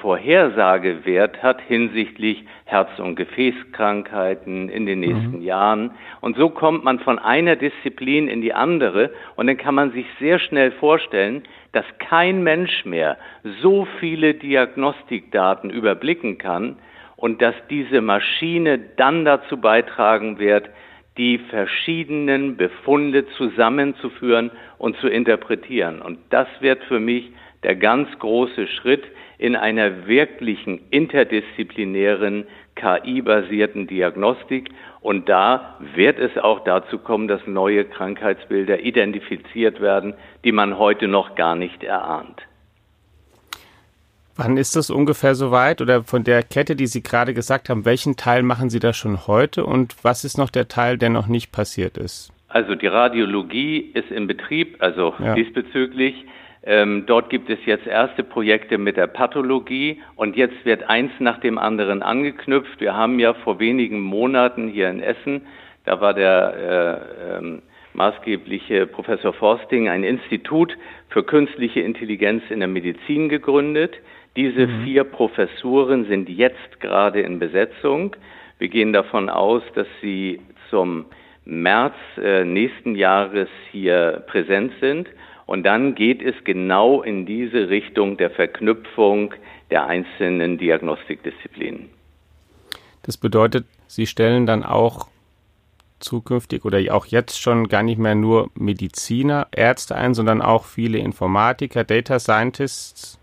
Vorhersagewert 0.00 1.42
hat 1.42 1.60
hinsichtlich 1.62 2.44
Herz- 2.64 2.98
und 2.98 3.16
Gefäßkrankheiten 3.16 4.68
in 4.68 4.86
den 4.86 5.00
nächsten 5.00 5.38
mhm. 5.38 5.42
Jahren. 5.42 5.90
Und 6.20 6.36
so 6.36 6.50
kommt 6.50 6.84
man 6.84 7.00
von 7.00 7.18
einer 7.18 7.56
Disziplin 7.56 8.28
in 8.28 8.40
die 8.40 8.54
andere 8.54 9.10
und 9.36 9.46
dann 9.46 9.56
kann 9.56 9.74
man 9.74 9.92
sich 9.92 10.06
sehr 10.20 10.38
schnell 10.38 10.70
vorstellen, 10.72 11.42
dass 11.72 11.84
kein 11.98 12.42
Mensch 12.42 12.84
mehr 12.84 13.18
so 13.62 13.86
viele 13.98 14.34
Diagnostikdaten 14.34 15.70
überblicken 15.70 16.38
kann, 16.38 16.76
und 17.16 17.40
dass 17.40 17.54
diese 17.70 18.00
Maschine 18.00 18.78
dann 18.96 19.24
dazu 19.24 19.56
beitragen 19.56 20.38
wird, 20.38 20.68
die 21.16 21.38
verschiedenen 21.38 22.56
Befunde 22.56 23.26
zusammenzuführen 23.38 24.50
und 24.78 24.96
zu 24.96 25.08
interpretieren. 25.08 26.02
Und 26.02 26.18
das 26.30 26.48
wird 26.60 26.82
für 26.84 27.00
mich 27.00 27.30
der 27.62 27.76
ganz 27.76 28.08
große 28.18 28.66
Schritt 28.66 29.04
in 29.38 29.56
einer 29.56 30.06
wirklichen 30.06 30.80
interdisziplinären 30.90 32.46
KI-basierten 32.74 33.86
Diagnostik. 33.86 34.70
Und 35.00 35.28
da 35.28 35.78
wird 35.94 36.18
es 36.18 36.36
auch 36.38 36.64
dazu 36.64 36.98
kommen, 36.98 37.28
dass 37.28 37.46
neue 37.46 37.84
Krankheitsbilder 37.84 38.80
identifiziert 38.80 39.80
werden, 39.80 40.14
die 40.44 40.52
man 40.52 40.78
heute 40.78 41.08
noch 41.08 41.34
gar 41.34 41.54
nicht 41.56 41.82
erahnt. 41.82 42.42
Wann 44.36 44.56
ist 44.56 44.74
das 44.74 44.90
ungefähr 44.90 45.36
soweit? 45.36 45.80
Oder 45.80 46.02
von 46.02 46.24
der 46.24 46.42
Kette, 46.42 46.74
die 46.74 46.88
Sie 46.88 47.02
gerade 47.02 47.34
gesagt 47.34 47.68
haben, 47.68 47.84
welchen 47.84 48.16
Teil 48.16 48.42
machen 48.42 48.68
Sie 48.68 48.80
da 48.80 48.92
schon 48.92 49.28
heute 49.28 49.64
und 49.64 49.94
was 50.02 50.24
ist 50.24 50.38
noch 50.38 50.50
der 50.50 50.66
Teil, 50.66 50.98
der 50.98 51.10
noch 51.10 51.28
nicht 51.28 51.52
passiert 51.52 51.96
ist? 51.96 52.32
Also 52.48 52.74
die 52.74 52.86
Radiologie 52.86 53.78
ist 53.78 54.10
in 54.10 54.26
Betrieb, 54.26 54.76
also 54.80 55.14
ja. 55.18 55.34
diesbezüglich. 55.34 56.24
Ähm, 56.66 57.04
dort 57.06 57.28
gibt 57.28 57.50
es 57.50 57.58
jetzt 57.66 57.86
erste 57.86 58.24
Projekte 58.24 58.78
mit 58.78 58.96
der 58.96 59.06
Pathologie 59.06 60.00
und 60.16 60.34
jetzt 60.34 60.64
wird 60.64 60.88
eins 60.88 61.12
nach 61.18 61.38
dem 61.38 61.58
anderen 61.58 62.02
angeknüpft. 62.02 62.80
Wir 62.80 62.96
haben 62.96 63.18
ja 63.18 63.34
vor 63.34 63.58
wenigen 63.60 64.00
Monaten 64.00 64.68
hier 64.68 64.88
in 64.88 65.00
Essen, 65.00 65.42
da 65.84 66.00
war 66.00 66.14
der 66.14 67.02
äh, 67.28 67.36
ähm, 67.36 67.62
maßgebliche 67.92 68.86
Professor 68.86 69.34
Forsting 69.34 69.90
ein 69.90 70.04
Institut 70.04 70.76
für 71.10 71.22
künstliche 71.22 71.80
Intelligenz 71.80 72.42
in 72.48 72.60
der 72.60 72.68
Medizin 72.68 73.28
gegründet. 73.28 73.94
Diese 74.36 74.66
mhm. 74.66 74.84
vier 74.84 75.04
Professuren 75.04 76.06
sind 76.06 76.30
jetzt 76.30 76.80
gerade 76.80 77.20
in 77.20 77.38
Besetzung. 77.38 78.16
Wir 78.58 78.68
gehen 78.68 78.92
davon 78.92 79.28
aus, 79.28 79.62
dass 79.74 79.86
sie 80.00 80.40
zum 80.70 81.04
März 81.44 81.94
äh, 82.16 82.44
nächsten 82.44 82.96
Jahres 82.96 83.48
hier 83.70 84.24
präsent 84.26 84.72
sind. 84.80 85.08
Und 85.46 85.64
dann 85.64 85.94
geht 85.94 86.22
es 86.22 86.34
genau 86.44 87.02
in 87.02 87.26
diese 87.26 87.68
Richtung 87.68 88.16
der 88.16 88.30
Verknüpfung 88.30 89.34
der 89.70 89.86
einzelnen 89.86 90.58
Diagnostikdisziplinen. 90.58 91.90
Das 93.02 93.16
bedeutet, 93.18 93.66
Sie 93.86 94.06
stellen 94.06 94.46
dann 94.46 94.64
auch 94.64 95.08
zukünftig 96.00 96.64
oder 96.64 96.78
auch 96.94 97.06
jetzt 97.06 97.40
schon 97.40 97.68
gar 97.68 97.82
nicht 97.82 97.98
mehr 97.98 98.14
nur 98.14 98.50
Mediziner, 98.54 99.48
Ärzte 99.54 99.94
ein, 99.94 100.14
sondern 100.14 100.42
auch 100.42 100.64
viele 100.64 100.98
Informatiker, 100.98 101.84
Data 101.84 102.18
Scientists. 102.18 103.18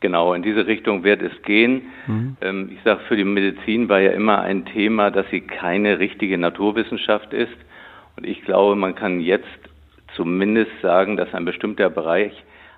Genau, 0.00 0.32
in 0.32 0.42
diese 0.42 0.66
Richtung 0.66 1.04
wird 1.04 1.20
es 1.20 1.42
gehen. 1.42 1.82
Mhm. 2.06 2.36
Ähm, 2.40 2.70
ich 2.72 2.82
sage, 2.84 3.00
für 3.06 3.16
die 3.16 3.24
Medizin 3.24 3.88
war 3.88 4.00
ja 4.00 4.12
immer 4.12 4.40
ein 4.40 4.64
Thema, 4.64 5.10
dass 5.10 5.26
sie 5.30 5.42
keine 5.42 5.98
richtige 5.98 6.38
Naturwissenschaft 6.38 7.32
ist. 7.34 7.52
Und 8.16 8.26
ich 8.26 8.42
glaube, 8.42 8.76
man 8.76 8.94
kann 8.94 9.20
jetzt 9.20 9.44
zumindest 10.16 10.72
sagen, 10.82 11.16
dass 11.16 11.32
ein 11.34 11.44
bestimmter 11.44 11.90
Bereich 11.90 12.32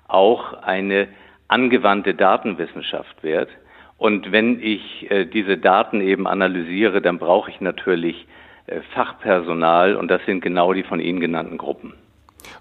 auch 0.07 0.53
eine 0.61 1.07
angewandte 1.47 2.13
Datenwissenschaft 2.13 3.23
wird. 3.23 3.49
Und 3.97 4.31
wenn 4.31 4.61
ich 4.61 5.09
äh, 5.09 5.25
diese 5.25 5.57
Daten 5.57 6.01
eben 6.01 6.27
analysiere, 6.27 7.01
dann 7.01 7.19
brauche 7.19 7.51
ich 7.51 7.61
natürlich 7.61 8.27
äh, 8.67 8.81
Fachpersonal 8.93 9.95
und 9.95 10.07
das 10.09 10.21
sind 10.25 10.41
genau 10.41 10.73
die 10.73 10.83
von 10.83 10.99
Ihnen 10.99 11.19
genannten 11.19 11.57
Gruppen. 11.57 11.93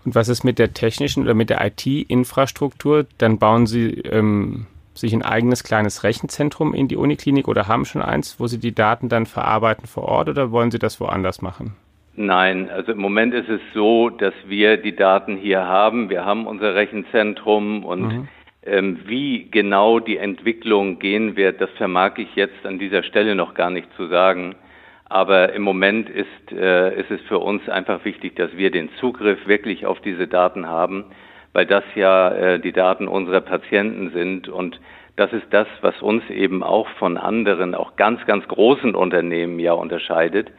Und 0.05 0.14
was 0.14 0.29
ist 0.29 0.45
mit 0.45 0.59
der 0.59 0.75
technischen 0.75 1.23
oder 1.25 1.35
mit 1.35 1.50
der 1.50 1.64
IT-Infrastruktur? 1.64 3.07
Dann 3.19 3.38
bauen 3.38 3.67
Sie 3.67 3.91
ähm, 4.02 4.67
sich 4.95 5.12
ein 5.12 5.23
eigenes 5.23 5.64
kleines 5.64 6.05
Rechenzentrum 6.05 6.75
in 6.75 6.88
die 6.88 6.97
Uniklinik 6.97 7.49
oder 7.49 7.67
haben 7.69 7.85
schon 7.85 8.02
eins, 8.02 8.38
wo 8.38 8.47
Sie 8.47 8.59
die 8.59 8.75
Daten 8.75 9.09
dann 9.09 9.26
verarbeiten 9.26 9.87
vor 9.87 10.05
Ort 10.05 10.29
oder 10.29 10.50
wollen 10.50 10.71
Sie 10.71 10.79
das 10.79 11.00
woanders 11.00 11.43
machen? 11.43 11.75
Nein, 12.14 12.69
also 12.71 12.92
im 12.92 12.99
Moment 12.99 13.33
ist 13.33 13.49
es 13.49 13.61
so, 13.73 14.11
dass 14.11 14.35
wir 14.47 14.76
die 14.76 14.95
Daten 14.95 15.37
hier 15.37 15.66
haben. 15.66 16.11
Wir 16.11 16.25
haben 16.26 16.47
unser 16.47 16.75
Rechenzentrum 16.75 17.85
und 17.85 18.02
mhm. 18.02 18.28
ähm, 18.64 19.00
wie 19.07 19.49
genau 19.50 19.99
die 19.99 20.19
Entwicklung 20.19 20.99
gehen 20.99 21.37
wird, 21.37 21.61
das 21.61 21.71
vermag 21.71 22.19
ich 22.19 22.35
jetzt 22.35 22.66
an 22.66 22.78
dieser 22.78 23.02
Stelle 23.02 23.35
noch 23.35 23.54
gar 23.54 23.71
nicht 23.71 23.88
zu 23.97 24.09
sagen. 24.09 24.57
Aber 25.12 25.52
im 25.54 25.62
Moment 25.62 26.11
ist, 26.11 26.52
äh, 26.52 26.99
ist 27.00 27.11
es 27.11 27.21
für 27.28 27.38
uns 27.38 27.66
einfach 27.69 28.04
wichtig, 28.04 28.37
dass 28.37 28.57
wir 28.57 28.71
den 28.71 28.90
Zugriff 28.99 29.47
wirklich 29.47 29.87
auf 29.87 30.00
diese 30.00 30.26
Daten 30.26 30.66
haben, 30.66 31.04
weil 31.54 31.66
das 31.66 31.85
ja 31.95 32.31
äh, 32.31 32.61
die 32.61 32.73
Daten 32.73 33.09
unserer 33.09 33.40
Patienten 33.40 34.11
sind. 34.11 34.49
Und 34.49 34.81
das 35.16 35.33
ist 35.33 35.47
das, 35.50 35.66
was 35.81 36.00
uns 36.02 36.28
eben 36.28 36.62
auch 36.62 36.88
von 36.99 37.16
anderen, 37.16 37.75
auch 37.75 37.97
ganz, 37.97 38.25
ganz 38.26 38.47
großen 38.49 38.95
Unternehmen 38.95 39.59
ja 39.59 39.73
unterscheidet, 39.73 40.50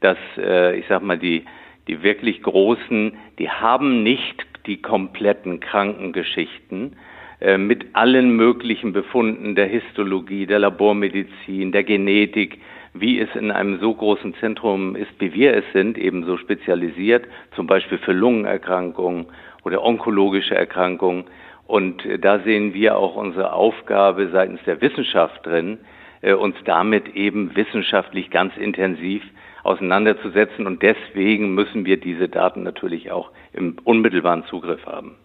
dass, 0.00 0.18
äh, 0.36 0.78
ich 0.78 0.86
sag 0.88 1.02
mal, 1.02 1.18
die, 1.18 1.44
die 1.88 2.02
wirklich 2.02 2.42
großen, 2.42 3.12
die 3.38 3.50
haben 3.50 4.02
nicht 4.02 4.46
die 4.66 4.80
kompletten 4.82 5.60
Krankengeschichten 5.60 6.96
äh, 7.40 7.58
mit 7.58 7.94
allen 7.94 8.36
möglichen 8.36 8.92
Befunden 8.92 9.54
der 9.54 9.66
Histologie, 9.66 10.46
der 10.46 10.58
Labormedizin, 10.58 11.72
der 11.72 11.84
Genetik, 11.84 12.58
wie 12.92 13.20
es 13.20 13.34
in 13.34 13.50
einem 13.50 13.78
so 13.78 13.94
großen 13.94 14.34
Zentrum 14.40 14.96
ist, 14.96 15.12
wie 15.18 15.32
wir 15.32 15.54
es 15.54 15.64
sind, 15.72 15.96
eben 15.96 16.24
so 16.24 16.36
spezialisiert, 16.36 17.26
zum 17.54 17.66
Beispiel 17.66 17.98
für 17.98 18.12
Lungenerkrankungen 18.12 19.26
oder 19.64 19.82
onkologische 19.82 20.54
Erkrankungen. 20.54 21.24
Und 21.66 22.04
äh, 22.04 22.18
da 22.18 22.40
sehen 22.40 22.74
wir 22.74 22.98
auch 22.98 23.16
unsere 23.16 23.52
Aufgabe 23.52 24.28
seitens 24.28 24.60
der 24.64 24.80
Wissenschaft 24.80 25.46
drin, 25.46 25.78
äh, 26.20 26.34
uns 26.34 26.56
damit 26.64 27.14
eben 27.14 27.54
wissenschaftlich 27.56 28.30
ganz 28.30 28.56
intensiv 28.56 29.22
auseinanderzusetzen. 29.62 30.66
Und 30.66 30.82
deswegen 30.82 31.54
müssen 31.54 31.84
wir 31.84 31.98
diese 31.98 32.28
Daten 32.28 32.62
natürlich 32.62 33.10
auch 33.10 33.30
im 33.52 33.76
unmittelbaren 33.84 34.44
Zugriff 34.46 34.84
haben. 34.86 35.16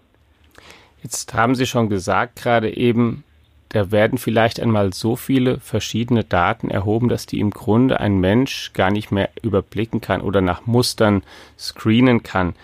Jetzt 1.03 1.33
haben 1.33 1.55
Sie 1.55 1.65
schon 1.65 1.89
gesagt, 1.89 2.35
gerade 2.37 2.75
eben, 2.75 3.23
da 3.69 3.91
werden 3.91 4.17
vielleicht 4.17 4.59
einmal 4.59 4.93
so 4.93 5.15
viele 5.15 5.59
verschiedene 5.59 6.23
Daten 6.23 6.69
erhoben, 6.69 7.09
dass 7.09 7.25
die 7.25 7.39
im 7.39 7.51
Grunde 7.51 7.99
ein 7.99 8.19
Mensch 8.19 8.73
gar 8.73 8.89
nicht 8.89 9.11
mehr 9.11 9.29
überblicken 9.41 10.01
kann 10.01 10.21
oder 10.21 10.41
nach 10.41 10.65
Mustern 10.65 11.23
screenen 11.59 12.23
kann. 12.23 12.55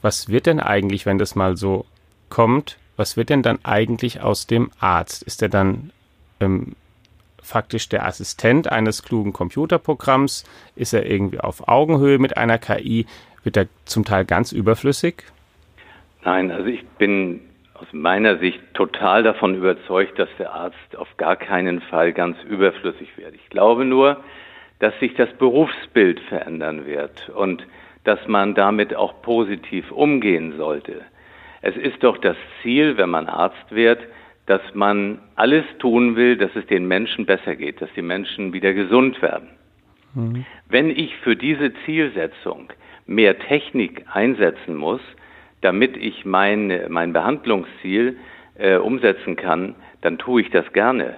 Was 0.00 0.28
wird 0.28 0.46
denn 0.46 0.60
eigentlich, 0.60 1.06
wenn 1.06 1.18
das 1.18 1.34
mal 1.34 1.56
so 1.56 1.84
kommt, 2.28 2.78
was 2.96 3.16
wird 3.16 3.30
denn 3.30 3.42
dann 3.42 3.58
eigentlich 3.64 4.20
aus 4.20 4.46
dem 4.46 4.70
Arzt? 4.78 5.22
Ist 5.22 5.42
er 5.42 5.48
dann 5.48 5.90
ähm, 6.38 6.76
faktisch 7.50 7.88
der 7.88 8.06
Assistent 8.06 8.70
eines 8.70 9.02
klugen 9.02 9.32
Computerprogramms? 9.32 10.44
Ist 10.76 10.94
er 10.94 11.04
irgendwie 11.04 11.40
auf 11.40 11.68
Augenhöhe 11.68 12.18
mit 12.18 12.36
einer 12.36 12.58
KI? 12.58 13.06
Wird 13.42 13.56
er 13.56 13.66
zum 13.84 14.04
Teil 14.04 14.24
ganz 14.24 14.52
überflüssig? 14.52 15.24
Nein, 16.24 16.50
also 16.50 16.66
ich 16.66 16.86
bin 16.98 17.40
aus 17.74 17.88
meiner 17.92 18.38
Sicht 18.38 18.60
total 18.74 19.22
davon 19.22 19.54
überzeugt, 19.54 20.18
dass 20.18 20.28
der 20.38 20.52
Arzt 20.52 20.96
auf 20.96 21.08
gar 21.16 21.36
keinen 21.36 21.80
Fall 21.80 22.12
ganz 22.12 22.36
überflüssig 22.48 23.16
wird. 23.16 23.34
Ich 23.34 23.48
glaube 23.48 23.84
nur, 23.84 24.22
dass 24.78 24.98
sich 25.00 25.14
das 25.14 25.30
Berufsbild 25.38 26.20
verändern 26.20 26.86
wird 26.86 27.30
und 27.30 27.66
dass 28.04 28.26
man 28.26 28.54
damit 28.54 28.94
auch 28.94 29.22
positiv 29.22 29.90
umgehen 29.90 30.56
sollte. 30.56 31.02
Es 31.62 31.76
ist 31.76 32.02
doch 32.02 32.18
das 32.18 32.36
Ziel, 32.62 32.96
wenn 32.96 33.10
man 33.10 33.28
Arzt 33.28 33.70
wird, 33.70 34.00
dass 34.50 34.74
man 34.74 35.20
alles 35.36 35.64
tun 35.78 36.16
will, 36.16 36.36
dass 36.36 36.50
es 36.56 36.66
den 36.66 36.88
Menschen 36.88 37.24
besser 37.24 37.54
geht, 37.54 37.80
dass 37.80 37.88
die 37.94 38.02
Menschen 38.02 38.52
wieder 38.52 38.74
gesund 38.74 39.22
werden. 39.22 39.50
Mhm. 40.12 40.44
Wenn 40.68 40.90
ich 40.90 41.14
für 41.18 41.36
diese 41.36 41.72
Zielsetzung 41.84 42.72
mehr 43.06 43.38
Technik 43.38 44.04
einsetzen 44.12 44.74
muss, 44.74 45.00
damit 45.60 45.96
ich 45.96 46.24
mein, 46.24 46.80
mein 46.88 47.12
Behandlungsziel 47.12 48.16
äh, 48.58 48.74
umsetzen 48.74 49.36
kann, 49.36 49.76
dann 50.00 50.18
tue 50.18 50.40
ich 50.40 50.50
das 50.50 50.72
gerne, 50.72 51.14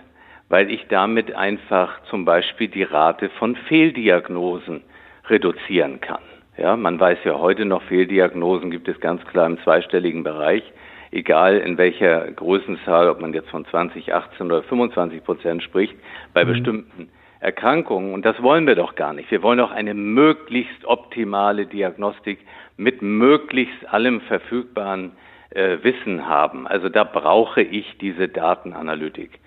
weil 0.51 0.71
ich 0.71 0.87
damit 0.89 1.35
einfach 1.35 2.03
zum 2.11 2.27
Beispiel 2.27 2.69
die 2.69 2.83
Rate 2.83 3.31
von 3.39 3.57
Fehldiagnosen 3.57 4.83
reduzieren 5.31 6.03
kann. 6.03 6.21
Ja, 6.59 6.77
man 6.77 7.01
weiß 7.01 7.21
ja 7.25 7.39
heute 7.39 7.65
noch, 7.65 7.83
Fehldiagnosen 7.85 8.71
gibt 8.71 8.89
es 8.89 9.01
ganz 9.01 9.25
klar 9.25 9.47
im 9.47 9.59
zweistelligen 9.63 10.23
Bereich, 10.23 10.71
egal 11.13 11.59
in 11.59 11.79
welcher 11.79 12.31
Größenzahl, 12.33 13.09
ob 13.09 13.21
man 13.21 13.33
jetzt 13.35 13.51
von 13.51 13.65
20, 13.65 14.13
18 14.13 14.47
oder 14.47 14.63
25 14.63 15.23
Prozent 15.23 15.63
spricht, 15.63 15.95
bei 16.33 16.45
mhm. 16.45 16.49
bestimmten 16.49 17.09
Erkrankungen. 17.41 18.15
Und 18.15 18.25
das 18.25 18.43
wollen 18.43 18.67
wir 18.67 18.75
doch 18.75 18.95
gar 18.95 19.13
nicht. 19.13 19.31
Wir 19.31 19.43
wollen 19.43 19.59
doch 19.59 19.71
eine 19.71 19.95
möglichst 19.95 20.85
optimale 20.85 21.67
Diagnostik 21.67 22.39
mit 22.77 23.03
möglichst 23.03 23.93
allem 23.93 24.21
verfügbaren 24.23 25.13
äh, 25.51 25.79
Wissen 25.83 26.27
haben. 26.27 26.67
Also 26.67 26.89
da 26.89 27.05
brauche 27.05 27.63
ich 27.63 27.99
diese 28.01 28.29
Datenanalytik. 28.29 29.39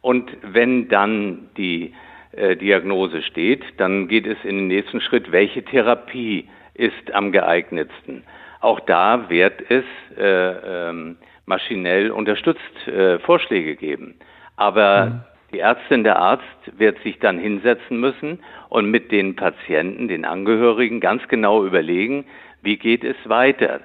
Und 0.00 0.30
wenn 0.42 0.88
dann 0.88 1.50
die 1.56 1.92
äh, 2.32 2.56
Diagnose 2.56 3.22
steht, 3.22 3.62
dann 3.76 4.08
geht 4.08 4.26
es 4.26 4.38
in 4.44 4.56
den 4.56 4.68
nächsten 4.68 5.00
Schritt, 5.00 5.30
welche 5.32 5.62
Therapie 5.62 6.48
ist 6.74 7.12
am 7.12 7.32
geeignetsten. 7.32 8.22
Auch 8.60 8.80
da 8.80 9.28
wird 9.30 9.70
es 9.70 9.84
äh, 10.16 10.88
ähm, 10.90 11.16
maschinell 11.46 12.10
unterstützt 12.10 12.86
äh, 12.86 13.18
Vorschläge 13.20 13.76
geben. 13.76 14.14
Aber 14.56 15.06
mhm. 15.06 15.20
die 15.52 15.60
Ärztin, 15.60 16.04
der 16.04 16.18
Arzt 16.18 16.44
wird 16.76 17.02
sich 17.02 17.18
dann 17.18 17.38
hinsetzen 17.38 17.98
müssen 17.98 18.40
und 18.68 18.90
mit 18.90 19.10
den 19.10 19.34
Patienten, 19.34 20.08
den 20.08 20.24
Angehörigen 20.24 21.00
ganz 21.00 21.26
genau 21.28 21.64
überlegen, 21.64 22.26
wie 22.62 22.76
geht 22.76 23.04
es 23.04 23.16
weiter? 23.24 23.80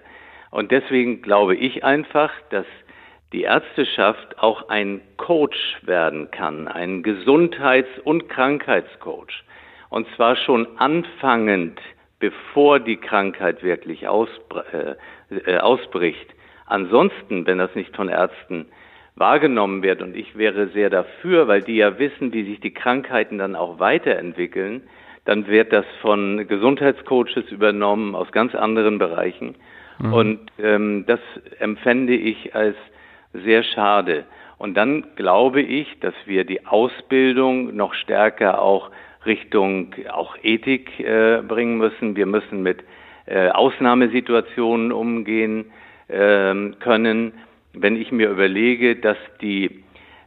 Und 0.52 0.72
deswegen 0.72 1.22
glaube 1.22 1.56
ich 1.56 1.84
einfach, 1.84 2.32
dass 2.50 2.66
die 3.34 3.44
Ärzteschaft 3.44 4.40
auch 4.40 4.70
ein 4.70 5.02
Coach 5.18 5.78
werden 5.82 6.30
kann, 6.32 6.68
ein 6.68 7.04
Gesundheits- 7.04 8.00
und 8.04 8.30
Krankheitscoach. 8.30 9.44
Und 9.90 10.08
zwar 10.16 10.36
schon 10.36 10.68
anfangend, 10.78 11.80
bevor 12.20 12.80
die 12.80 12.98
Krankheit 12.98 13.64
wirklich 13.64 14.08
ausbr 14.08 14.64
äh, 14.74 14.96
äh, 15.36 15.58
ausbricht. 15.58 16.28
Ansonsten, 16.66 17.46
wenn 17.46 17.58
das 17.58 17.76
nicht 17.76 17.96
von 17.96 18.10
Ärzten 18.10 18.68
wahrgenommen 19.16 19.84
wird, 19.84 20.02
und 20.02 20.16
ich 20.16 20.38
wäre 20.38 20.68
sehr 20.68 20.90
dafür, 20.90 21.48
weil 21.48 21.62
die 21.62 21.78
ja 21.78 22.00
wissen, 22.00 22.34
wie 22.34 22.44
sich 22.44 22.60
die 22.60 22.74
Krankheiten 22.74 23.38
dann 23.38 23.56
auch 23.56 23.80
weiterentwickeln, 23.80 24.84
dann 25.26 25.48
wird 25.48 25.74
das 25.74 25.86
von 26.02 26.48
Gesundheitscoaches 26.48 27.52
übernommen 27.52 28.16
aus 28.16 28.32
ganz 28.32 28.54
anderen 28.56 29.00
Bereichen. 29.00 29.56
Mhm. 30.00 30.14
Und 30.14 30.40
ähm, 30.60 31.06
das 31.08 31.20
empfände 31.60 32.16
ich 32.16 32.56
als 32.56 32.76
sehr 33.34 33.64
schade. 33.64 34.26
Und 34.58 34.76
dann 34.76 35.16
glaube 35.16 35.62
ich, 35.62 36.00
dass 36.00 36.14
wir 36.26 36.46
die 36.46 36.66
Ausbildung 36.66 37.76
noch 37.76 37.94
stärker 37.94 38.62
auch 38.62 38.90
Richtung 39.26 39.94
auch 40.12 40.36
Ethik 40.44 41.00
äh, 41.00 41.42
bringen 41.42 41.78
müssen. 41.78 42.16
Wir 42.16 42.26
müssen 42.26 42.64
mit 42.64 42.84
äh, 43.26 43.50
Ausnahmesituationen 43.50 44.92
umgehen 44.92 45.72
äh, 46.08 46.54
können. 46.80 47.34
Wenn 47.74 47.96
ich 48.00 48.12
mir 48.12 48.30
überlege, 48.30 48.96
dass 48.96 49.18
die, 49.42 49.84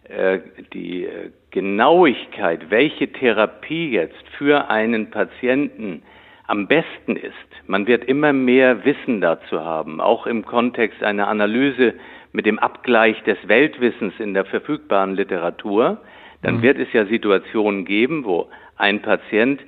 äh, 0.08 0.40
die 0.72 1.04
äh, 1.04 1.30
Genauigkeit, 1.50 2.70
welche 2.70 3.10
Therapie 3.12 3.90
jetzt 3.90 4.28
für 4.36 4.68
einen 4.70 5.10
Patienten 5.10 6.02
am 6.46 6.66
besten 6.66 7.16
ist. 7.16 7.34
Man 7.66 7.86
wird 7.86 8.04
immer 8.04 8.32
mehr 8.32 8.84
Wissen 8.84 9.20
dazu 9.20 9.60
haben, 9.60 10.00
auch 10.00 10.26
im 10.26 10.44
Kontext 10.44 11.02
einer 11.02 11.28
Analyse 11.28 11.94
mit 12.32 12.46
dem 12.46 12.58
Abgleich 12.58 13.22
des 13.24 13.36
Weltwissens 13.46 14.14
in 14.18 14.34
der 14.34 14.44
verfügbaren 14.44 15.14
Literatur. 15.14 16.00
Dann 16.42 16.56
mhm. 16.56 16.62
wird 16.62 16.78
es 16.78 16.92
ja 16.92 17.04
Situationen 17.06 17.84
geben, 17.84 18.24
wo 18.24 18.48
ein 18.78 19.02
Patient 19.02 19.60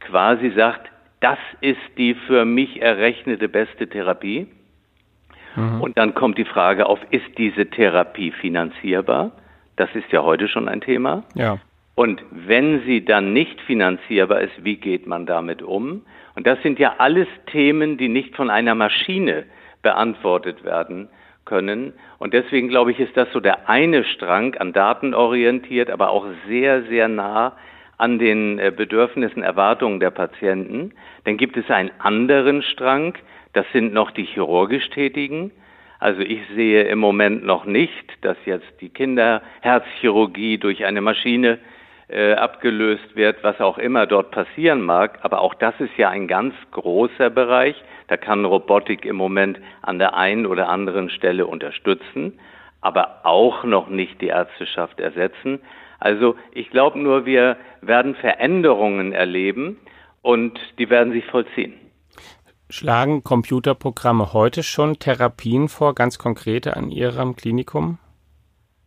quasi 0.00 0.50
sagt, 0.50 0.90
das 1.20 1.38
ist 1.60 1.80
die 1.96 2.14
für 2.14 2.44
mich 2.44 2.82
errechnete 2.82 3.48
beste 3.48 3.88
Therapie. 3.88 4.48
Mhm. 5.56 5.80
Und 5.80 5.98
dann 5.98 6.14
kommt 6.14 6.38
die 6.38 6.44
Frage 6.44 6.86
auf, 6.86 6.98
ist 7.10 7.38
diese 7.38 7.66
Therapie 7.66 8.32
finanzierbar? 8.32 9.32
Das 9.76 9.88
ist 9.94 10.10
ja 10.10 10.22
heute 10.22 10.48
schon 10.48 10.68
ein 10.68 10.80
Thema. 10.80 11.24
Ja. 11.34 11.58
Und 11.94 12.22
wenn 12.30 12.82
sie 12.84 13.04
dann 13.04 13.32
nicht 13.32 13.60
finanzierbar 13.60 14.40
ist, 14.40 14.64
wie 14.64 14.76
geht 14.76 15.06
man 15.06 15.26
damit 15.26 15.62
um? 15.62 16.02
Und 16.34 16.46
das 16.46 16.60
sind 16.62 16.78
ja 16.78 16.94
alles 16.98 17.28
Themen, 17.46 17.98
die 17.98 18.08
nicht 18.08 18.34
von 18.34 18.50
einer 18.50 18.74
Maschine 18.74 19.44
beantwortet 19.82 20.64
werden 20.64 21.08
können. 21.44 21.92
Und 22.18 22.32
deswegen 22.32 22.68
glaube 22.68 22.92
ich, 22.92 23.00
ist 23.00 23.16
das 23.16 23.30
so 23.32 23.40
der 23.40 23.68
eine 23.68 24.04
Strang 24.04 24.54
an 24.54 24.72
Daten 24.72 25.12
orientiert, 25.12 25.90
aber 25.90 26.10
auch 26.10 26.26
sehr, 26.48 26.84
sehr 26.84 27.08
nah 27.08 27.56
an 28.02 28.18
den 28.18 28.58
äh, 28.58 28.72
Bedürfnissen, 28.76 29.44
Erwartungen 29.44 30.00
der 30.00 30.10
Patienten. 30.10 30.92
Dann 31.24 31.36
gibt 31.36 31.56
es 31.56 31.70
einen 31.70 31.92
anderen 32.00 32.62
Strang, 32.62 33.14
das 33.52 33.64
sind 33.72 33.94
noch 33.94 34.10
die 34.10 34.24
chirurgisch 34.24 34.90
Tätigen. 34.90 35.52
Also 36.00 36.20
ich 36.20 36.40
sehe 36.56 36.82
im 36.82 36.98
Moment 36.98 37.44
noch 37.44 37.64
nicht, 37.64 38.12
dass 38.22 38.36
jetzt 38.44 38.66
die 38.80 38.88
Kinderherzchirurgie 38.88 40.58
durch 40.58 40.84
eine 40.84 41.00
Maschine 41.00 41.60
äh, 42.08 42.32
abgelöst 42.32 43.14
wird, 43.14 43.44
was 43.44 43.60
auch 43.60 43.78
immer 43.78 44.06
dort 44.06 44.32
passieren 44.32 44.82
mag. 44.82 45.20
Aber 45.22 45.40
auch 45.40 45.54
das 45.54 45.74
ist 45.78 45.96
ja 45.96 46.10
ein 46.10 46.26
ganz 46.26 46.54
großer 46.72 47.30
Bereich. 47.30 47.76
Da 48.08 48.16
kann 48.16 48.44
Robotik 48.44 49.04
im 49.04 49.14
Moment 49.14 49.60
an 49.80 50.00
der 50.00 50.16
einen 50.16 50.46
oder 50.46 50.68
anderen 50.68 51.08
Stelle 51.08 51.46
unterstützen, 51.46 52.40
aber 52.80 53.20
auch 53.22 53.62
noch 53.62 53.88
nicht 53.88 54.20
die 54.20 54.26
Ärzteschaft 54.26 54.98
ersetzen. 54.98 55.60
Also 56.02 56.34
ich 56.52 56.68
glaube 56.70 56.98
nur, 56.98 57.26
wir 57.26 57.56
werden 57.80 58.16
Veränderungen 58.16 59.12
erleben 59.12 59.78
und 60.20 60.58
die 60.78 60.90
werden 60.90 61.12
sich 61.12 61.24
vollziehen. 61.26 61.74
Schlagen 62.68 63.22
Computerprogramme 63.22 64.32
heute 64.32 64.64
schon 64.64 64.98
Therapien 64.98 65.68
vor, 65.68 65.94
ganz 65.94 66.18
konkrete 66.18 66.76
an 66.76 66.90
Ihrem 66.90 67.36
Klinikum? 67.36 67.98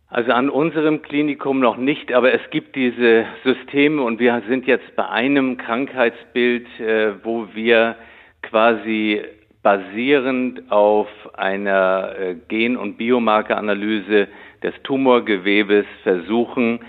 Also 0.08 0.32
an 0.32 0.50
unserem 0.50 1.00
Klinikum 1.00 1.58
noch 1.58 1.78
nicht, 1.78 2.12
aber 2.12 2.34
es 2.34 2.50
gibt 2.50 2.76
diese 2.76 3.24
Systeme 3.44 4.02
und 4.02 4.20
wir 4.20 4.42
sind 4.46 4.66
jetzt 4.66 4.94
bei 4.94 5.08
einem 5.08 5.56
Krankheitsbild, 5.56 6.66
äh, 6.80 7.24
wo 7.24 7.48
wir 7.54 7.96
quasi 8.42 9.22
basierend 9.62 10.70
auf 10.70 11.08
einer 11.32 12.14
äh, 12.18 12.34
Gen- 12.48 12.76
und 12.76 12.98
Biomarkeranalyse 12.98 14.28
des 14.62 14.74
Tumorgewebes 14.82 15.86
versuchen, 16.02 16.80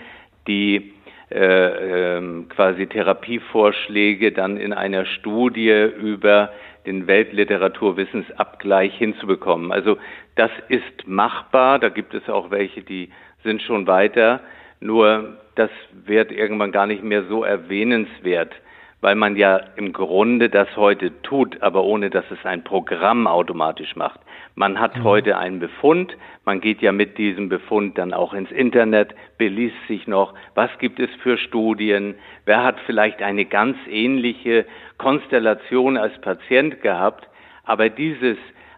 die 0.48 0.94
äh, 1.30 2.18
äh, 2.18 2.44
quasi 2.50 2.88
Therapievorschläge 2.88 4.32
dann 4.32 4.58
in 4.58 4.72
einer 4.72 5.06
Studie 5.06 5.90
über 6.00 6.52
den 6.86 7.06
Weltliteraturwissensabgleich 7.06 8.98
hinzubekommen. 8.98 9.74
Also 9.74 9.98
das 10.36 10.52
ist 10.70 11.06
machbar, 11.06 11.80
da 11.80 11.90
gibt 11.90 12.14
es 12.14 12.30
auch 12.30 12.50
welche, 12.50 12.82
die 12.82 13.10
sind 13.44 13.62
schon 13.62 13.88
weiter, 13.88 14.40
nur 14.80 15.38
das 15.56 15.70
wird 15.92 16.32
irgendwann 16.32 16.72
gar 16.72 16.88
nicht 16.88 17.04
mehr 17.04 17.24
so 17.26 17.44
erwähnenswert 17.44 18.54
weil 19.02 19.16
man 19.16 19.36
ja 19.36 19.58
im 19.76 19.94
Grunde 19.94 20.50
das 20.50 20.76
heute 20.76 21.22
tut, 21.22 21.62
aber 21.62 21.84
ohne 21.84 22.10
dass 22.10 22.26
es 22.32 22.44
ein 22.46 22.64
Programm 22.64 23.28
automatisch 23.28 23.96
macht. 23.96 24.20
Man 24.56 24.80
hat 24.80 24.98
mhm. 24.98 25.04
heute 25.04 25.38
einen 25.38 25.60
Befund, 25.60 26.18
man 26.46 26.62
geht 26.62 26.82
ja 26.82 26.92
mit 26.92 27.18
diesem 27.18 27.50
Befund 27.50 27.98
dann 27.98 28.14
auch 28.14 28.34
ins 28.34 28.52
Internet, 28.52 29.14
beliest 29.38 29.76
sich 29.88 30.08
noch, 30.08 30.34
was 30.56 30.72
gibt 30.80 31.00
es 31.00 31.10
für 31.22 31.38
Studien, 31.38 32.16
wer 32.46 32.64
hat 32.64 32.78
vielleicht 32.86 33.22
eine 33.22 33.46
ganz 33.46 33.78
ähnliche 33.88 34.66
Konstellation 34.98 35.98
als 35.98 36.20
Patient 36.22 36.82
gehabt, 36.82 37.28
aber 37.64 37.90
dieses 37.90 38.38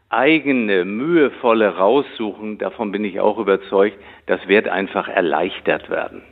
eigene, 0.09 0.85
mühevolle 0.85 1.77
Raussuchen, 1.77 2.57
davon 2.57 2.91
bin 2.91 3.05
ich 3.05 3.19
auch 3.19 3.37
überzeugt, 3.37 3.97
das 4.25 4.47
wird 4.47 4.67
einfach 4.67 5.07
erleichtert 5.07 5.89
werden. 5.89 6.23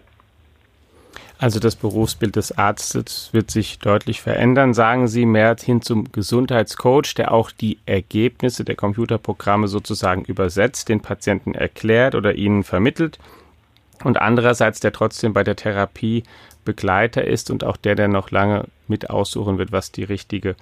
Also 1.40 1.60
das 1.60 1.76
Berufsbild 1.76 2.36
des 2.36 2.58
Arztes 2.58 3.30
wird 3.32 3.52
sich 3.52 3.78
deutlich 3.78 4.22
verändern, 4.22 4.74
sagen 4.74 5.08
Sie, 5.08 5.26
mehr 5.26 5.56
hin 5.60 5.82
zum 5.84 6.12
Gesundheitscoach, 6.12 7.14
der 7.16 7.32
auch 7.32 7.52
die 7.52 7.78
Ergebnisse 7.86 8.64
der 8.64 8.76
Computerprogramme 8.76 9.68
sozusagen 9.68 10.24
übersetzt, 10.26 10.90
den 10.90 11.02
Patienten 11.02 11.54
erklärt 11.54 12.16
oder 12.16 12.34
ihnen 12.34 12.64
vermittelt 12.64 13.20
und 14.04 14.20
andererseits 14.20 14.80
der 14.80 14.92
trotzdem 14.92 15.34
bei 15.34 15.44
der 15.44 15.56
Therapie 15.56 16.24
Begleiter 16.66 17.24
ist 17.24 17.50
und 17.50 17.64
auch 17.64 17.78
der, 17.78 17.96
der 17.96 18.10
noch 18.10 18.30
lange 18.32 18.66
mit 18.88 19.10
aussuchen 19.10 19.58
wird, 19.58 19.72
was 19.72 19.92
die 19.92 20.04
richtige 20.04 20.56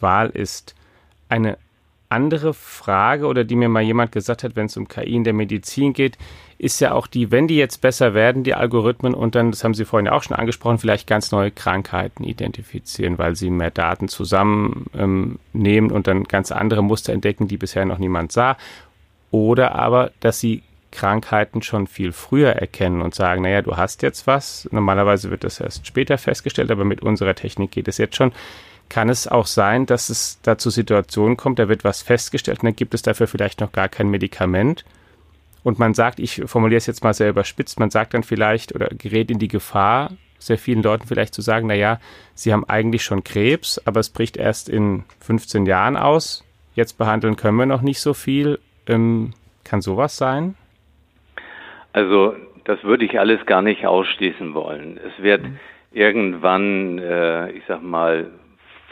Wahl 0.00 0.30
ist. 0.30 0.74
Eine 1.28 1.58
andere 2.08 2.54
Frage 2.54 3.26
oder 3.26 3.44
die 3.44 3.56
mir 3.56 3.68
mal 3.68 3.82
jemand 3.82 4.12
gesagt 4.12 4.44
hat, 4.44 4.56
wenn 4.56 4.66
es 4.66 4.76
um 4.76 4.88
KI 4.88 5.14
in 5.14 5.24
der 5.24 5.34
Medizin 5.34 5.92
geht, 5.92 6.16
ist 6.58 6.80
ja 6.80 6.92
auch 6.92 7.06
die, 7.06 7.30
wenn 7.30 7.48
die 7.48 7.56
jetzt 7.56 7.80
besser 7.80 8.14
werden, 8.14 8.42
die 8.42 8.54
Algorithmen, 8.54 9.14
und 9.14 9.34
dann, 9.34 9.50
das 9.50 9.62
haben 9.62 9.74
Sie 9.74 9.84
vorhin 9.84 10.06
ja 10.06 10.12
auch 10.12 10.22
schon 10.22 10.36
angesprochen, 10.36 10.78
vielleicht 10.78 11.06
ganz 11.06 11.30
neue 11.32 11.50
Krankheiten 11.50 12.24
identifizieren, 12.24 13.18
weil 13.18 13.36
sie 13.36 13.50
mehr 13.50 13.70
Daten 13.70 14.08
zusammennehmen 14.08 15.40
ähm, 15.54 15.92
und 15.92 16.06
dann 16.06 16.24
ganz 16.24 16.52
andere 16.52 16.82
Muster 16.82 17.12
entdecken, 17.12 17.48
die 17.48 17.58
bisher 17.58 17.84
noch 17.84 17.98
niemand 17.98 18.32
sah. 18.32 18.56
Oder 19.30 19.74
aber, 19.74 20.12
dass 20.20 20.40
sie 20.40 20.62
Krankheiten 20.92 21.60
schon 21.60 21.86
viel 21.86 22.12
früher 22.12 22.52
erkennen 22.52 23.02
und 23.02 23.14
sagen, 23.14 23.42
naja, 23.42 23.60
du 23.60 23.76
hast 23.76 24.02
jetzt 24.02 24.26
was. 24.26 24.66
Normalerweise 24.70 25.30
wird 25.30 25.44
das 25.44 25.60
erst 25.60 25.86
später 25.86 26.16
festgestellt, 26.16 26.70
aber 26.70 26.84
mit 26.84 27.02
unserer 27.02 27.34
Technik 27.34 27.72
geht 27.72 27.88
es 27.88 27.98
jetzt 27.98 28.16
schon 28.16 28.32
kann 28.88 29.08
es 29.08 29.26
auch 29.26 29.46
sein, 29.46 29.86
dass 29.86 30.10
es 30.10 30.38
da 30.42 30.58
zu 30.58 30.70
Situationen 30.70 31.36
kommt, 31.36 31.58
da 31.58 31.68
wird 31.68 31.84
was 31.84 32.02
festgestellt 32.02 32.60
und 32.60 32.66
dann 32.66 32.76
gibt 32.76 32.94
es 32.94 33.02
dafür 33.02 33.26
vielleicht 33.26 33.60
noch 33.60 33.72
gar 33.72 33.88
kein 33.88 34.08
Medikament. 34.08 34.84
Und 35.66 35.78
man 35.80 35.94
sagt, 35.94 36.20
ich 36.20 36.42
formuliere 36.46 36.76
es 36.76 36.86
jetzt 36.86 37.02
mal 37.02 37.12
sehr 37.12 37.28
überspitzt, 37.28 37.80
man 37.80 37.90
sagt 37.90 38.14
dann 38.14 38.22
vielleicht 38.22 38.72
oder 38.72 38.86
gerät 38.86 39.32
in 39.32 39.40
die 39.40 39.48
Gefahr, 39.48 40.12
sehr 40.38 40.58
vielen 40.58 40.80
Leuten 40.80 41.08
vielleicht 41.08 41.34
zu 41.34 41.42
sagen, 41.42 41.66
naja, 41.66 41.98
sie 42.34 42.52
haben 42.52 42.64
eigentlich 42.68 43.02
schon 43.02 43.24
Krebs, 43.24 43.84
aber 43.84 43.98
es 43.98 44.10
bricht 44.10 44.36
erst 44.36 44.68
in 44.68 45.02
15 45.18 45.66
Jahren 45.66 45.96
aus. 45.96 46.44
Jetzt 46.76 46.98
behandeln 46.98 47.34
können 47.34 47.56
wir 47.56 47.66
noch 47.66 47.82
nicht 47.82 47.98
so 47.98 48.14
viel. 48.14 48.60
Ähm, 48.86 49.32
kann 49.64 49.80
sowas 49.80 50.16
sein? 50.16 50.54
Also 51.92 52.36
das 52.62 52.84
würde 52.84 53.04
ich 53.04 53.18
alles 53.18 53.44
gar 53.44 53.62
nicht 53.62 53.88
ausschließen 53.88 54.54
wollen. 54.54 55.00
Es 55.04 55.20
wird 55.20 55.42
mhm. 55.42 55.58
irgendwann, 55.90 57.00
äh, 57.00 57.50
ich 57.50 57.64
sag 57.66 57.82
mal, 57.82 58.30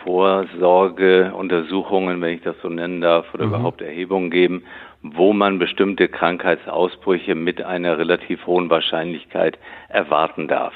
Vorsorgeuntersuchungen, 0.02 2.20
wenn 2.20 2.34
ich 2.34 2.42
das 2.42 2.56
so 2.62 2.68
nennen 2.68 3.00
darf, 3.00 3.32
oder 3.32 3.46
mhm. 3.46 3.54
überhaupt 3.54 3.80
Erhebungen 3.80 4.32
geben, 4.32 4.64
wo 5.04 5.34
man 5.34 5.58
bestimmte 5.58 6.08
Krankheitsausbrüche 6.08 7.34
mit 7.34 7.62
einer 7.62 7.98
relativ 7.98 8.46
hohen 8.46 8.70
Wahrscheinlichkeit 8.70 9.58
erwarten 9.90 10.48
darf. 10.48 10.72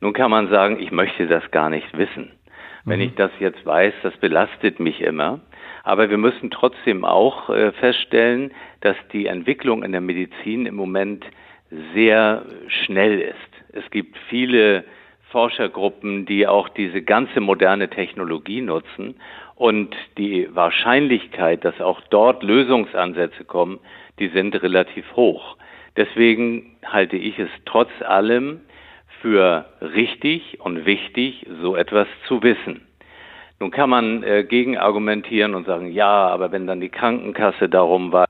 Nun 0.00 0.12
kann 0.12 0.30
man 0.30 0.48
sagen, 0.48 0.78
ich 0.78 0.92
möchte 0.92 1.26
das 1.26 1.50
gar 1.50 1.70
nicht 1.70 1.96
wissen. 1.96 2.30
Wenn 2.84 3.00
mhm. 3.00 3.06
ich 3.06 3.14
das 3.14 3.30
jetzt 3.40 3.64
weiß, 3.64 3.94
das 4.02 4.14
belastet 4.18 4.80
mich 4.80 5.00
immer. 5.00 5.40
Aber 5.82 6.10
wir 6.10 6.18
müssen 6.18 6.50
trotzdem 6.50 7.06
auch 7.06 7.48
äh, 7.48 7.72
feststellen, 7.72 8.52
dass 8.82 8.96
die 9.12 9.26
Entwicklung 9.26 9.82
in 9.82 9.92
der 9.92 10.02
Medizin 10.02 10.66
im 10.66 10.74
Moment 10.74 11.24
sehr 11.94 12.44
schnell 12.68 13.18
ist. 13.18 13.34
Es 13.72 13.90
gibt 13.90 14.18
viele 14.28 14.84
Forschergruppen, 15.30 16.26
die 16.26 16.46
auch 16.46 16.68
diese 16.68 17.02
ganze 17.02 17.40
moderne 17.40 17.88
Technologie 17.88 18.60
nutzen. 18.60 19.16
Und 19.56 19.94
die 20.18 20.48
Wahrscheinlichkeit, 20.54 21.64
dass 21.64 21.80
auch 21.80 22.00
dort 22.10 22.42
Lösungsansätze 22.42 23.44
kommen, 23.44 23.78
die 24.18 24.28
sind 24.28 24.60
relativ 24.62 25.04
hoch. 25.14 25.56
Deswegen 25.96 26.76
halte 26.84 27.16
ich 27.16 27.38
es 27.38 27.50
trotz 27.64 27.90
allem 28.02 28.60
für 29.20 29.66
richtig 29.80 30.60
und 30.60 30.86
wichtig, 30.86 31.46
so 31.62 31.76
etwas 31.76 32.08
zu 32.26 32.42
wissen. 32.42 32.86
Nun 33.60 33.70
kann 33.70 33.88
man 33.88 34.22
äh, 34.24 34.44
gegen 34.44 34.76
und 35.54 35.66
sagen, 35.66 35.92
ja, 35.92 36.28
aber 36.28 36.50
wenn 36.50 36.66
dann 36.66 36.80
die 36.80 36.88
Krankenkasse 36.88 37.68
darum 37.68 38.12
weiß, 38.12 38.28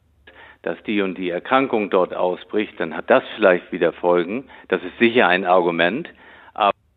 dass 0.62 0.82
die 0.84 1.00
und 1.00 1.16
die 1.18 1.30
Erkrankung 1.30 1.90
dort 1.90 2.14
ausbricht, 2.14 2.78
dann 2.78 2.96
hat 2.96 3.10
das 3.10 3.22
vielleicht 3.36 3.72
wieder 3.72 3.92
Folgen. 3.92 4.44
Das 4.68 4.82
ist 4.82 4.98
sicher 4.98 5.28
ein 5.28 5.44
Argument. 5.44 6.08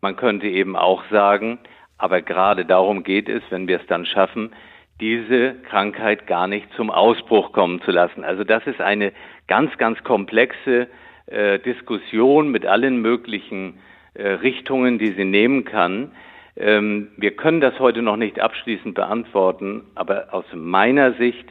Man 0.00 0.14
könnte 0.16 0.46
eben 0.46 0.76
auch 0.76 1.02
sagen, 1.10 1.58
aber 1.98 2.22
gerade 2.22 2.64
darum 2.64 3.02
geht 3.02 3.28
es, 3.28 3.42
wenn 3.50 3.68
wir 3.68 3.80
es 3.80 3.86
dann 3.86 4.06
schaffen, 4.06 4.52
diese 5.00 5.54
Krankheit 5.68 6.26
gar 6.26 6.48
nicht 6.48 6.72
zum 6.74 6.90
Ausbruch 6.90 7.52
kommen 7.52 7.80
zu 7.82 7.90
lassen. 7.90 8.24
Also 8.24 8.44
das 8.44 8.66
ist 8.66 8.80
eine 8.80 9.12
ganz, 9.46 9.76
ganz 9.78 10.02
komplexe 10.02 10.88
äh, 11.26 11.58
Diskussion 11.58 12.50
mit 12.50 12.66
allen 12.66 13.00
möglichen 13.00 13.78
äh, 14.14 14.28
Richtungen, 14.28 14.98
die 14.98 15.12
sie 15.12 15.24
nehmen 15.24 15.64
kann. 15.64 16.12
Ähm, 16.56 17.08
wir 17.16 17.32
können 17.32 17.60
das 17.60 17.78
heute 17.78 18.02
noch 18.02 18.16
nicht 18.16 18.40
abschließend 18.40 18.94
beantworten, 18.94 19.82
aber 19.94 20.28
aus 20.32 20.46
meiner 20.52 21.12
Sicht 21.12 21.48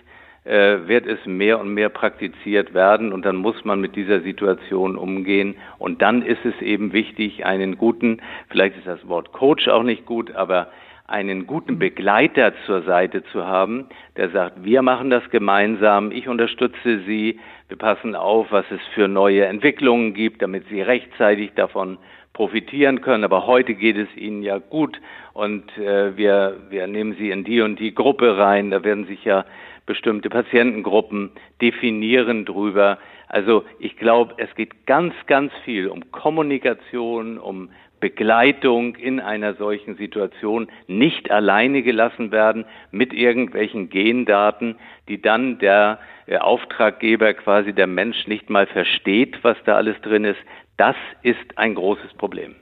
wird 0.48 1.06
es 1.06 1.26
mehr 1.26 1.60
und 1.60 1.74
mehr 1.74 1.90
praktiziert 1.90 2.74
werden 2.74 3.12
und 3.12 3.26
dann 3.26 3.36
muss 3.36 3.66
man 3.66 3.82
mit 3.82 3.96
dieser 3.96 4.22
Situation 4.22 4.96
umgehen. 4.96 5.56
Und 5.78 6.02
dann 6.02 6.22
ist 6.22 6.46
es 6.46 6.62
eben 6.62 6.94
wichtig, 6.94 7.46
einen 7.46 7.78
guten, 7.78 8.22
vielleicht 8.50 8.78
ist 8.78 8.88
das 8.88 9.08
Wort 9.08 9.34
Coach 9.34 9.68
auch 9.68 9.84
nicht 9.84 10.06
gut, 10.06 10.34
aber 10.36 10.70
einen 11.08 11.48
guten 11.48 11.80
Begleiter 11.80 12.54
zur 12.66 12.82
Seite 12.84 13.24
zu 13.32 13.46
haben, 13.46 13.88
der 14.18 14.30
sagt, 14.30 14.64
wir 14.66 14.82
machen 14.82 15.10
das 15.10 15.30
gemeinsam, 15.30 16.12
ich 16.12 16.28
unterstütze 16.28 17.00
Sie, 17.06 17.40
wir 17.70 17.78
passen 17.78 18.14
auf, 18.14 18.52
was 18.52 18.66
es 18.72 18.82
für 18.94 19.08
neue 19.08 19.46
Entwicklungen 19.46 20.14
gibt, 20.14 20.42
damit 20.42 20.66
Sie 20.70 20.82
rechtzeitig 20.82 21.52
davon 21.56 21.98
profitieren 22.34 23.02
können. 23.02 23.24
Aber 23.24 23.48
heute 23.48 23.74
geht 23.74 23.98
es 23.98 24.08
Ihnen 24.16 24.44
ja 24.44 24.58
gut 24.58 25.00
und 25.34 25.78
äh, 25.78 26.16
wir, 26.18 26.58
wir 26.70 26.88
nehmen 26.88 27.16
Sie 27.18 27.32
in 27.32 27.44
die 27.44 27.62
und 27.62 27.80
die 27.80 27.96
Gruppe 27.96 28.38
rein. 28.38 28.70
Da 28.70 28.84
werden 28.84 29.06
sich 29.06 29.24
ja 29.24 29.46
bestimmte 29.88 30.30
Patientengruppen 30.30 31.32
definieren 31.60 32.46
drüber. 32.46 33.00
Also 33.28 33.66
ich 33.80 33.98
glaube, 33.98 34.36
es 34.38 34.54
geht 34.54 34.86
ganz, 34.86 35.16
ganz 35.26 35.52
viel 35.66 35.88
um 35.88 36.12
Kommunikation, 36.12 37.40
um 37.40 37.70
Begleitung 38.00 38.96
in 38.96 39.20
einer 39.20 39.56
solchen 39.56 39.96
Situation 39.98 40.68
nicht 40.86 41.32
alleine 41.32 41.82
gelassen 41.82 42.32
werden 42.32 42.66
mit 42.92 43.12
irgendwelchen 43.12 43.90
Gendaten, 43.90 44.76
die 45.08 45.20
dann 45.20 45.58
der 45.58 46.00
Auftraggeber 46.40 47.34
quasi 47.34 47.74
der 47.74 47.88
Mensch 47.88 48.28
nicht 48.28 48.52
mal 48.52 48.68
versteht, 48.68 49.44
was 49.44 49.58
da 49.66 49.76
alles 49.76 50.00
drin 50.02 50.26
ist. 50.26 50.40
Das 50.78 50.96
ist 51.24 51.58
ein 51.58 51.74
großes 51.74 52.14
Problem. 52.14 52.56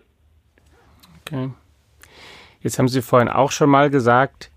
Okay. 1.28 1.50
Jetzt 2.62 2.80
haben 2.80 2.88
Sie 2.88 3.02
vorhin 3.02 3.28
auch 3.28 3.52
schon 3.52 3.70
mal 3.70 3.90
gesagt, 3.90 4.52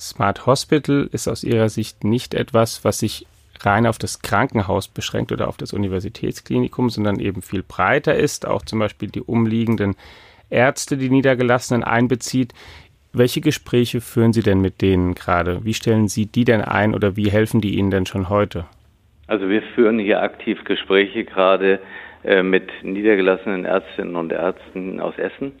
Smart 0.00 0.46
Hospital 0.46 1.08
ist 1.12 1.28
aus 1.28 1.44
Ihrer 1.44 1.68
Sicht 1.68 2.04
nicht 2.04 2.32
etwas, 2.32 2.86
was 2.86 3.00
sich 3.00 3.26
rein 3.60 3.86
auf 3.86 3.98
das 3.98 4.22
Krankenhaus 4.22 4.88
beschränkt 4.88 5.30
oder 5.30 5.46
auf 5.46 5.58
das 5.58 5.74
Universitätsklinikum, 5.74 6.88
sondern 6.88 7.20
eben 7.20 7.42
viel 7.42 7.62
breiter 7.62 8.14
ist, 8.14 8.46
auch 8.46 8.62
zum 8.62 8.78
Beispiel 8.78 9.10
die 9.10 9.20
umliegenden 9.20 9.96
Ärzte, 10.48 10.96
die 10.96 11.10
Niedergelassenen 11.10 11.84
einbezieht. 11.84 12.54
Welche 13.12 13.42
Gespräche 13.42 14.00
führen 14.00 14.32
Sie 14.32 14.42
denn 14.42 14.62
mit 14.62 14.80
denen 14.80 15.14
gerade? 15.14 15.64
Wie 15.64 15.74
stellen 15.74 16.08
Sie 16.08 16.24
die 16.24 16.44
denn 16.44 16.62
ein 16.62 16.94
oder 16.94 17.16
wie 17.16 17.30
helfen 17.30 17.60
die 17.60 17.76
Ihnen 17.76 17.90
denn 17.90 18.06
schon 18.06 18.30
heute? 18.30 18.64
Also 19.26 19.50
wir 19.50 19.62
führen 19.74 19.98
hier 19.98 20.22
aktiv 20.22 20.64
Gespräche 20.64 21.24
gerade 21.24 21.78
äh, 22.24 22.42
mit 22.42 22.70
niedergelassenen 22.82 23.66
Ärztinnen 23.66 24.16
und 24.16 24.32
Ärzten 24.32 24.98
aus 24.98 25.18
Essen 25.18 25.52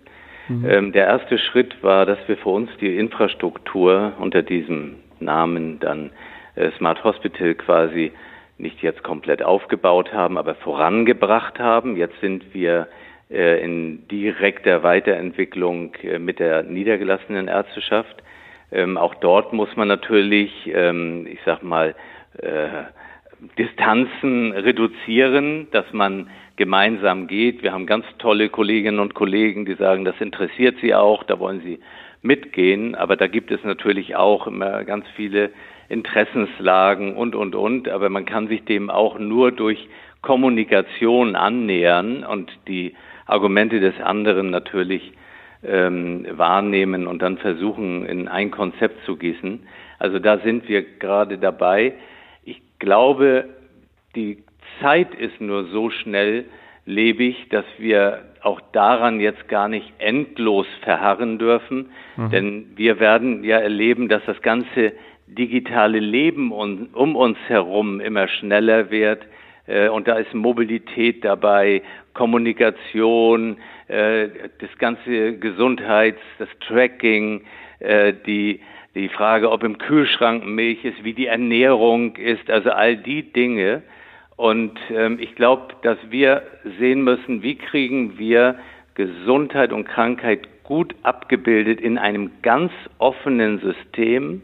Mhm. 0.50 0.68
Ähm, 0.68 0.92
der 0.92 1.06
erste 1.06 1.38
Schritt 1.38 1.80
war, 1.82 2.06
dass 2.06 2.18
wir 2.26 2.36
für 2.36 2.48
uns 2.48 2.70
die 2.80 2.96
Infrastruktur 2.96 4.14
unter 4.18 4.42
diesem 4.42 4.96
Namen 5.20 5.78
dann 5.78 6.10
äh, 6.56 6.72
Smart 6.72 7.04
Hospital 7.04 7.54
quasi 7.54 8.10
nicht 8.58 8.82
jetzt 8.82 9.04
komplett 9.04 9.42
aufgebaut 9.44 10.12
haben, 10.12 10.36
aber 10.36 10.56
vorangebracht 10.56 11.60
haben. 11.60 11.96
Jetzt 11.96 12.20
sind 12.20 12.52
wir 12.52 12.88
äh, 13.30 13.64
in 13.64 14.08
direkter 14.08 14.82
Weiterentwicklung 14.82 15.94
äh, 16.02 16.18
mit 16.18 16.40
der 16.40 16.64
niedergelassenen 16.64 17.46
Ärzteschaft. 17.46 18.20
Ähm, 18.72 18.98
auch 18.98 19.14
dort 19.14 19.52
muss 19.52 19.76
man 19.76 19.86
natürlich, 19.86 20.50
ähm, 20.74 21.28
ich 21.30 21.38
sag 21.46 21.62
mal, 21.62 21.94
äh, 22.38 22.68
Distanzen 23.58 24.52
reduzieren, 24.52 25.68
dass 25.70 25.92
man 25.92 26.28
gemeinsam 26.56 27.26
geht. 27.26 27.62
Wir 27.62 27.72
haben 27.72 27.86
ganz 27.86 28.04
tolle 28.18 28.48
Kolleginnen 28.48 29.00
und 29.00 29.14
Kollegen, 29.14 29.64
die 29.64 29.74
sagen, 29.74 30.04
das 30.04 30.20
interessiert 30.20 30.76
sie 30.80 30.94
auch, 30.94 31.24
da 31.24 31.38
wollen 31.38 31.62
sie 31.62 31.80
mitgehen. 32.22 32.94
Aber 32.94 33.16
da 33.16 33.26
gibt 33.26 33.50
es 33.50 33.64
natürlich 33.64 34.16
auch 34.16 34.46
immer 34.46 34.84
ganz 34.84 35.06
viele 35.16 35.50
Interessenslagen 35.88 37.16
und, 37.16 37.34
und, 37.34 37.54
und. 37.54 37.88
Aber 37.88 38.10
man 38.10 38.26
kann 38.26 38.48
sich 38.48 38.64
dem 38.64 38.90
auch 38.90 39.18
nur 39.18 39.52
durch 39.52 39.88
Kommunikation 40.22 41.34
annähern 41.34 42.24
und 42.24 42.52
die 42.68 42.94
Argumente 43.26 43.80
des 43.80 43.98
anderen 44.00 44.50
natürlich 44.50 45.12
ähm, 45.62 46.26
wahrnehmen 46.32 47.06
und 47.06 47.22
dann 47.22 47.38
versuchen, 47.38 48.04
in 48.06 48.28
ein 48.28 48.50
Konzept 48.50 49.04
zu 49.04 49.16
gießen. 49.16 49.60
Also 49.98 50.18
da 50.18 50.38
sind 50.38 50.68
wir 50.68 50.82
gerade 50.82 51.38
dabei. 51.38 51.94
Ich 52.80 52.86
glaube, 52.86 53.44
die 54.16 54.38
Zeit 54.80 55.14
ist 55.14 55.38
nur 55.38 55.66
so 55.66 55.90
schnell 55.90 56.46
lebig, 56.86 57.50
dass 57.50 57.66
wir 57.76 58.22
auch 58.40 58.58
daran 58.72 59.20
jetzt 59.20 59.48
gar 59.48 59.68
nicht 59.68 59.92
endlos 59.98 60.66
verharren 60.80 61.38
dürfen. 61.38 61.90
Mhm. 62.16 62.30
Denn 62.30 62.66
wir 62.76 62.98
werden 62.98 63.44
ja 63.44 63.58
erleben, 63.58 64.08
dass 64.08 64.22
das 64.24 64.40
ganze 64.40 64.94
digitale 65.26 65.98
Leben 65.98 66.52
um, 66.52 66.88
um 66.94 67.16
uns 67.16 67.36
herum 67.48 68.00
immer 68.00 68.28
schneller 68.28 68.90
wird. 68.90 69.26
Äh, 69.66 69.88
und 69.90 70.08
da 70.08 70.14
ist 70.14 70.32
Mobilität 70.32 71.22
dabei, 71.22 71.82
Kommunikation, 72.14 73.58
äh, 73.88 74.28
das 74.58 74.70
ganze 74.78 75.36
Gesundheits-, 75.36 76.18
das 76.38 76.48
Tracking, 76.66 77.42
äh, 77.80 78.14
die, 78.26 78.60
die 78.94 79.08
Frage, 79.08 79.50
ob 79.50 79.62
im 79.62 79.78
Kühlschrank 79.78 80.44
Milch 80.44 80.84
ist, 80.84 81.04
wie 81.04 81.14
die 81.14 81.26
Ernährung 81.26 82.16
ist, 82.16 82.50
also 82.50 82.70
all 82.70 82.96
die 82.96 83.32
Dinge, 83.32 83.82
und 84.40 84.80
ähm, 84.90 85.18
ich 85.20 85.34
glaube, 85.34 85.74
dass 85.82 85.98
wir 86.08 86.40
sehen 86.78 87.02
müssen, 87.02 87.42
wie 87.42 87.56
kriegen 87.56 88.18
wir 88.18 88.54
Gesundheit 88.94 89.70
und 89.70 89.84
Krankheit 89.84 90.64
gut 90.64 90.94
abgebildet 91.02 91.78
in 91.78 91.98
einem 91.98 92.30
ganz 92.40 92.72
offenen 92.96 93.58
System, 93.58 94.40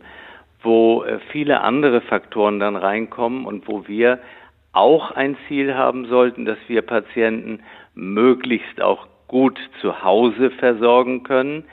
wo 0.62 1.02
äh, 1.02 1.18
viele 1.30 1.62
andere 1.62 2.02
Faktoren 2.02 2.60
dann 2.60 2.76
reinkommen 2.76 3.46
und 3.46 3.68
wo 3.68 3.88
wir 3.88 4.18
auch 4.72 5.12
ein 5.12 5.34
Ziel 5.48 5.74
haben 5.74 6.04
sollten, 6.04 6.44
dass 6.44 6.58
wir 6.66 6.82
Patienten 6.82 7.60
möglichst 7.94 8.82
auch 8.82 9.06
gut 9.28 9.58
zu 9.80 10.04
Hause 10.04 10.50
versorgen 10.50 11.22
können. 11.22 11.64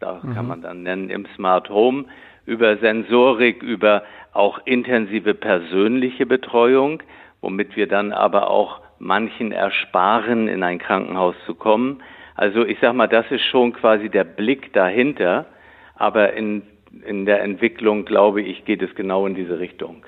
Das 0.00 0.22
mhm. 0.22 0.34
kann 0.34 0.48
man 0.48 0.62
dann 0.62 0.82
nennen 0.82 1.10
im 1.10 1.26
Smart 1.36 1.70
Home, 1.70 2.06
über 2.46 2.76
Sensorik, 2.78 3.62
über 3.62 4.02
auch 4.32 4.60
intensive 4.64 5.34
persönliche 5.34 6.26
Betreuung 6.26 7.02
womit 7.40 7.76
wir 7.76 7.86
dann 7.86 8.12
aber 8.12 8.50
auch 8.50 8.80
manchen 8.98 9.52
ersparen, 9.52 10.48
in 10.48 10.62
ein 10.62 10.78
Krankenhaus 10.78 11.34
zu 11.46 11.54
kommen. 11.54 12.02
Also 12.34 12.64
ich 12.64 12.78
sage 12.80 12.94
mal, 12.94 13.08
das 13.08 13.26
ist 13.30 13.44
schon 13.44 13.72
quasi 13.72 14.08
der 14.08 14.24
Blick 14.24 14.72
dahinter, 14.72 15.46
aber 15.94 16.32
in, 16.34 16.62
in 17.04 17.26
der 17.26 17.42
Entwicklung, 17.42 18.04
glaube 18.04 18.42
ich, 18.42 18.64
geht 18.64 18.82
es 18.82 18.94
genau 18.94 19.26
in 19.26 19.34
diese 19.34 19.58
Richtung. 19.58 20.04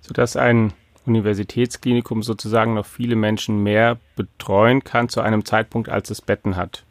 Sodass 0.00 0.36
ein 0.36 0.72
Universitätsklinikum 1.06 2.22
sozusagen 2.22 2.74
noch 2.74 2.86
viele 2.86 3.16
Menschen 3.16 3.62
mehr 3.62 3.98
betreuen 4.16 4.82
kann 4.82 5.08
zu 5.08 5.20
einem 5.20 5.44
Zeitpunkt, 5.44 5.88
als 5.88 6.10
es 6.10 6.20
Betten 6.20 6.56
hat. 6.56 6.84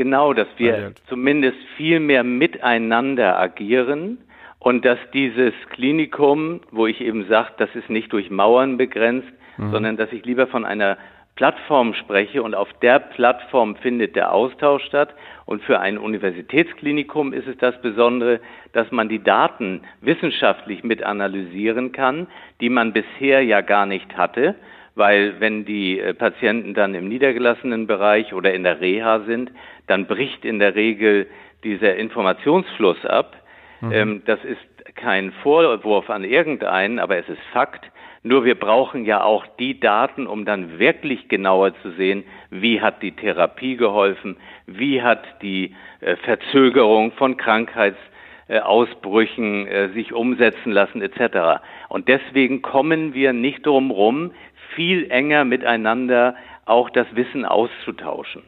Genau, 0.00 0.32
dass 0.32 0.48
wir 0.56 0.94
zumindest 1.08 1.58
viel 1.76 2.00
mehr 2.00 2.24
miteinander 2.24 3.38
agieren 3.38 4.16
und 4.58 4.86
dass 4.86 4.98
dieses 5.12 5.52
Klinikum, 5.68 6.60
wo 6.70 6.86
ich 6.86 7.02
eben 7.02 7.28
sage, 7.28 7.50
das 7.58 7.68
ist 7.74 7.90
nicht 7.90 8.10
durch 8.14 8.30
Mauern 8.30 8.78
begrenzt, 8.78 9.28
mhm. 9.58 9.72
sondern 9.72 9.96
dass 9.98 10.10
ich 10.10 10.24
lieber 10.24 10.46
von 10.46 10.64
einer 10.64 10.96
Plattform 11.36 11.92
spreche 11.92 12.42
und 12.42 12.54
auf 12.54 12.72
der 12.80 12.98
Plattform 12.98 13.76
findet 13.76 14.16
der 14.16 14.32
Austausch 14.32 14.84
statt. 14.84 15.14
Und 15.44 15.62
für 15.64 15.80
ein 15.80 15.98
Universitätsklinikum 15.98 17.34
ist 17.34 17.46
es 17.46 17.58
das 17.58 17.78
Besondere, 17.82 18.40
dass 18.72 18.90
man 18.90 19.10
die 19.10 19.22
Daten 19.22 19.82
wissenschaftlich 20.00 20.82
mit 20.82 21.02
analysieren 21.02 21.92
kann, 21.92 22.26
die 22.62 22.70
man 22.70 22.94
bisher 22.94 23.44
ja 23.44 23.60
gar 23.60 23.84
nicht 23.84 24.16
hatte, 24.16 24.54
weil 25.00 25.40
wenn 25.40 25.64
die 25.64 25.98
äh, 25.98 26.12
Patienten 26.12 26.74
dann 26.74 26.94
im 26.94 27.08
niedergelassenen 27.08 27.86
Bereich 27.86 28.34
oder 28.34 28.52
in 28.52 28.64
der 28.64 28.82
Reha 28.82 29.20
sind, 29.20 29.50
dann 29.86 30.06
bricht 30.06 30.44
in 30.44 30.58
der 30.58 30.74
Regel 30.74 31.26
dieser 31.64 31.96
Informationsfluss 31.96 33.06
ab. 33.06 33.34
Mhm. 33.80 33.92
Ähm, 33.92 34.20
das 34.26 34.44
ist 34.44 34.60
kein 34.96 35.32
Vorwurf 35.42 36.10
an 36.10 36.22
irgendeinen, 36.22 36.98
aber 36.98 37.16
es 37.16 37.26
ist 37.30 37.40
Fakt. 37.54 37.90
Nur 38.22 38.44
wir 38.44 38.56
brauchen 38.56 39.06
ja 39.06 39.24
auch 39.24 39.46
die 39.58 39.80
Daten, 39.80 40.26
um 40.26 40.44
dann 40.44 40.78
wirklich 40.78 41.28
genauer 41.28 41.72
zu 41.80 41.92
sehen, 41.92 42.24
wie 42.50 42.82
hat 42.82 43.02
die 43.02 43.12
Therapie 43.12 43.76
geholfen, 43.76 44.36
wie 44.66 45.00
hat 45.00 45.24
die 45.40 45.74
äh, 46.00 46.16
Verzögerung 46.16 47.12
von 47.12 47.38
Krankheitsausbrüchen 47.38 49.66
äh, 49.66 49.88
sich 49.94 50.12
umsetzen 50.12 50.72
lassen 50.72 51.00
etc. 51.00 51.62
Und 51.88 52.08
deswegen 52.08 52.60
kommen 52.60 53.14
wir 53.14 53.32
nicht 53.32 53.64
drum 53.64 53.90
rum, 53.90 54.32
viel 54.74 55.10
enger 55.10 55.44
miteinander 55.44 56.34
auch 56.64 56.90
das 56.90 57.06
Wissen 57.14 57.44
auszutauschen. 57.44 58.42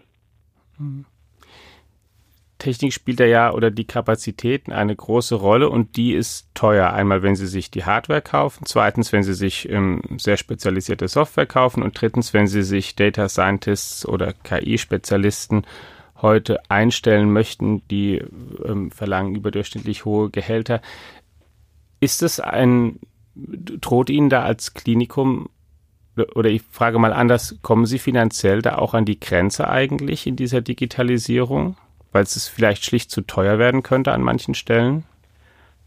Mhm. 0.79 1.05
Technik 2.63 2.93
spielt 2.93 3.19
da 3.19 3.25
ja 3.25 3.53
oder 3.53 3.73
die 3.73 3.87
Kapazitäten 3.87 4.73
eine 4.73 4.95
große 4.95 5.35
Rolle 5.35 5.69
und 5.69 5.97
die 5.97 6.15
ist 6.15 6.47
teuer. 6.55 6.93
Einmal, 6.93 7.25
wenn 7.25 7.35
Sie 7.35 7.49
sich 7.49 7.73
die 7.73 7.85
Hardware 7.85 8.23
kaufen, 8.23 8.65
zweitens, 8.67 9.13
wenn 9.13 9.25
Sie 9.25 9.35
sich 9.35 9.69
ähm, 9.69 10.01
sehr 10.17 10.37
spezialisierte 10.37 11.09
Software 11.09 11.47
kaufen 11.47 11.83
und 11.83 12.01
drittens, 12.01 12.33
wenn 12.33 12.47
Sie 12.47 12.63
sich 12.63 12.95
Data 12.95 13.29
Scientists 13.29 14.07
oder 14.07 14.33
KI-Spezialisten 14.33 15.67
heute 16.23 16.61
einstellen 16.71 17.33
möchten, 17.33 17.83
die 17.89 18.23
ähm, 18.65 18.93
verlangen 18.93 19.35
überdurchschnittlich 19.35 20.05
hohe 20.05 20.31
Gehälter. 20.31 20.81
Ist 21.99 22.23
es 22.23 22.39
ein, 22.39 23.01
droht 23.35 24.09
Ihnen 24.09 24.31
da 24.31 24.45
als 24.45 24.75
Klinikum 24.75 25.49
oder 26.35 26.51
ich 26.51 26.63
frage 26.63 26.99
mal 26.99 27.13
anders, 27.13 27.59
kommen 27.63 27.87
Sie 27.87 27.99
finanziell 27.99 28.63
da 28.63 28.77
auch 28.77 28.95
an 28.95 29.05
die 29.05 29.19
Grenze 29.19 29.69
eigentlich 29.69 30.27
in 30.27 30.37
dieser 30.37 30.61
Digitalisierung, 30.61 31.77
weil 32.13 32.23
es 32.25 32.49
vielleicht 32.49 32.85
schlicht 32.85 33.11
zu 33.11 33.23
teuer 33.23 33.59
werden 33.59 33.83
könnte 33.83 34.13
an 34.13 34.23
manchen 34.23 34.55
Stellen? 34.55 35.05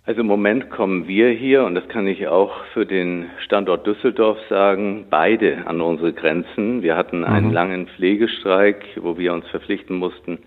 Also 0.08 0.22
im 0.22 0.28
Moment 0.28 0.70
kommen 0.70 1.08
wir 1.08 1.30
hier, 1.30 1.64
und 1.64 1.74
das 1.74 1.88
kann 1.88 2.06
ich 2.06 2.28
auch 2.28 2.54
für 2.74 2.86
den 2.86 3.26
Standort 3.44 3.88
Düsseldorf 3.88 4.38
sagen, 4.50 5.08
beide 5.10 5.66
an 5.66 5.82
unsere 5.82 6.14
Grenzen. 6.14 6.84
Wir 6.84 6.96
hatten 6.96 7.24
einen 7.24 7.48
mhm. 7.48 7.54
langen 7.54 7.88
Pflegestreik, 7.88 8.86
wo 8.98 9.18
wir 9.18 9.34
uns 9.34 9.48
verpflichten 9.48 9.98
mussten, 9.98 10.40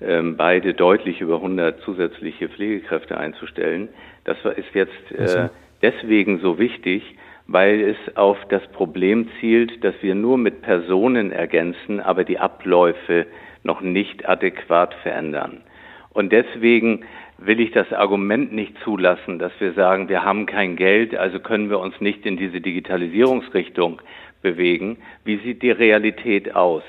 ähm, 0.00 0.36
beide 0.36 0.74
deutlich 0.74 1.20
über 1.20 1.36
100 1.36 1.80
zusätzliche 1.80 2.48
Pflegekräfte 2.48 3.18
einzustellen. 3.18 3.88
Das 4.24 4.36
ist 4.56 4.74
jetzt 4.74 5.10
äh, 5.10 5.48
deswegen 5.82 6.38
so 6.38 6.60
wichtig, 6.60 7.02
weil 7.46 7.80
es 7.80 8.16
auf 8.16 8.38
das 8.48 8.66
Problem 8.68 9.28
zielt, 9.40 9.84
dass 9.84 9.94
wir 10.00 10.14
nur 10.14 10.38
mit 10.38 10.62
Personen 10.62 11.30
ergänzen, 11.30 12.00
aber 12.00 12.24
die 12.24 12.38
Abläufe 12.38 13.26
noch 13.62 13.80
nicht 13.80 14.28
adäquat 14.28 14.94
verändern. 15.02 15.62
Und 16.10 16.32
deswegen 16.32 17.04
will 17.38 17.60
ich 17.60 17.72
das 17.72 17.92
Argument 17.92 18.52
nicht 18.52 18.78
zulassen, 18.84 19.38
dass 19.38 19.52
wir 19.58 19.72
sagen, 19.72 20.08
wir 20.08 20.24
haben 20.24 20.46
kein 20.46 20.76
Geld, 20.76 21.16
also 21.16 21.40
können 21.40 21.70
wir 21.70 21.80
uns 21.80 22.00
nicht 22.00 22.24
in 22.24 22.36
diese 22.36 22.60
Digitalisierungsrichtung 22.60 24.00
bewegen. 24.40 24.98
Wie 25.24 25.38
sieht 25.38 25.62
die 25.62 25.70
Realität 25.70 26.54
aus? 26.54 26.84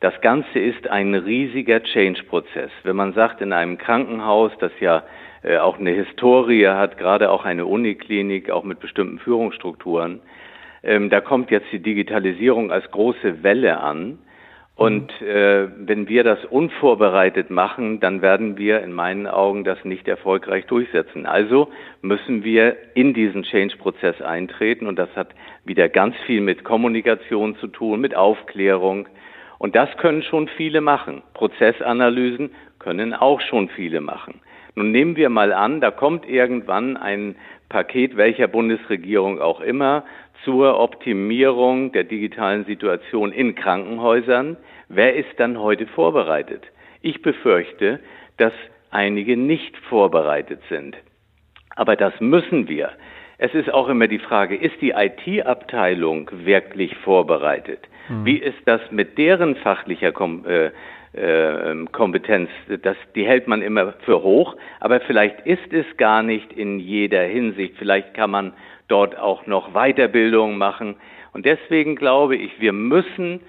Das 0.00 0.20
Ganze 0.20 0.58
ist 0.58 0.88
ein 0.88 1.14
riesiger 1.14 1.82
Change-Prozess. 1.82 2.70
Wenn 2.82 2.96
man 2.96 3.14
sagt, 3.14 3.40
in 3.40 3.54
einem 3.54 3.78
Krankenhaus, 3.78 4.52
das 4.58 4.72
ja 4.78 5.02
auch 5.58 5.78
eine 5.78 5.90
Historie 5.90 6.66
hat, 6.66 6.98
gerade 6.98 7.30
auch 7.30 7.44
eine 7.44 7.66
Uniklinik, 7.66 8.50
auch 8.50 8.64
mit 8.64 8.80
bestimmten 8.80 9.18
Führungsstrukturen. 9.18 10.20
Ähm, 10.82 11.10
da 11.10 11.20
kommt 11.20 11.50
jetzt 11.50 11.66
die 11.72 11.80
Digitalisierung 11.80 12.70
als 12.70 12.90
große 12.90 13.42
Welle 13.42 13.80
an. 13.80 14.18
Und 14.76 15.10
äh, 15.22 15.68
wenn 15.78 16.06
wir 16.06 16.22
das 16.22 16.44
unvorbereitet 16.44 17.48
machen, 17.48 17.98
dann 17.98 18.20
werden 18.20 18.58
wir 18.58 18.82
in 18.82 18.92
meinen 18.92 19.26
Augen 19.26 19.64
das 19.64 19.82
nicht 19.84 20.06
erfolgreich 20.06 20.66
durchsetzen. 20.66 21.24
Also 21.24 21.70
müssen 22.02 22.44
wir 22.44 22.76
in 22.94 23.14
diesen 23.14 23.42
Change-Prozess 23.42 24.20
eintreten 24.20 24.86
und 24.86 24.98
das 24.98 25.08
hat 25.16 25.28
wieder 25.64 25.88
ganz 25.88 26.14
viel 26.26 26.42
mit 26.42 26.62
Kommunikation 26.62 27.56
zu 27.56 27.68
tun, 27.68 28.00
mit 28.02 28.14
Aufklärung. 28.14 29.08
Und 29.58 29.74
das 29.74 29.88
können 29.96 30.22
schon 30.22 30.46
viele 30.46 30.82
machen. 30.82 31.22
Prozessanalysen 31.32 32.50
können 32.78 33.14
auch 33.14 33.40
schon 33.40 33.70
viele 33.70 34.02
machen. 34.02 34.42
Nun 34.76 34.92
nehmen 34.92 35.16
wir 35.16 35.30
mal 35.30 35.54
an, 35.54 35.80
da 35.80 35.90
kommt 35.90 36.28
irgendwann 36.28 36.98
ein 36.98 37.36
Paket 37.70 38.18
welcher 38.18 38.46
Bundesregierung 38.46 39.40
auch 39.40 39.62
immer 39.62 40.04
zur 40.44 40.78
Optimierung 40.78 41.92
der 41.92 42.04
digitalen 42.04 42.66
Situation 42.66 43.32
in 43.32 43.54
Krankenhäusern. 43.54 44.58
Wer 44.90 45.16
ist 45.16 45.30
dann 45.38 45.58
heute 45.58 45.86
vorbereitet? 45.86 46.62
Ich 47.00 47.22
befürchte, 47.22 48.00
dass 48.36 48.52
einige 48.90 49.38
nicht 49.38 49.74
vorbereitet 49.88 50.60
sind. 50.68 50.94
Aber 51.74 51.96
das 51.96 52.12
müssen 52.20 52.68
wir. 52.68 52.90
Es 53.38 53.54
ist 53.54 53.72
auch 53.72 53.88
immer 53.88 54.08
die 54.08 54.18
Frage, 54.18 54.56
ist 54.56 54.80
die 54.82 54.90
IT-Abteilung 54.90 56.30
wirklich 56.44 56.94
vorbereitet? 56.98 57.80
Mhm. 58.08 58.24
Wie 58.26 58.36
ist 58.36 58.58
das 58.66 58.80
mit 58.90 59.16
deren 59.16 59.56
fachlicher 59.56 60.12
Kom 60.12 60.46
äh, 60.46 60.70
Kompetenz, 61.92 62.50
das, 62.82 62.96
die 63.14 63.26
hält 63.26 63.48
man 63.48 63.62
immer 63.62 63.94
für 64.04 64.22
hoch, 64.22 64.56
aber 64.80 65.00
vielleicht 65.00 65.40
ist 65.46 65.72
es 65.72 65.86
gar 65.96 66.22
nicht 66.22 66.52
in 66.52 66.78
jeder 66.78 67.22
Hinsicht. 67.22 67.74
Vielleicht 67.78 68.14
kann 68.14 68.30
man 68.30 68.52
dort 68.88 69.18
auch 69.18 69.46
noch 69.46 69.72
Weiterbildung 69.72 70.58
machen. 70.58 70.96
Und 71.32 71.46
deswegen 71.46 71.96
glaube 71.96 72.36
ich, 72.36 72.60
wir 72.60 72.72
müssen 72.72 73.40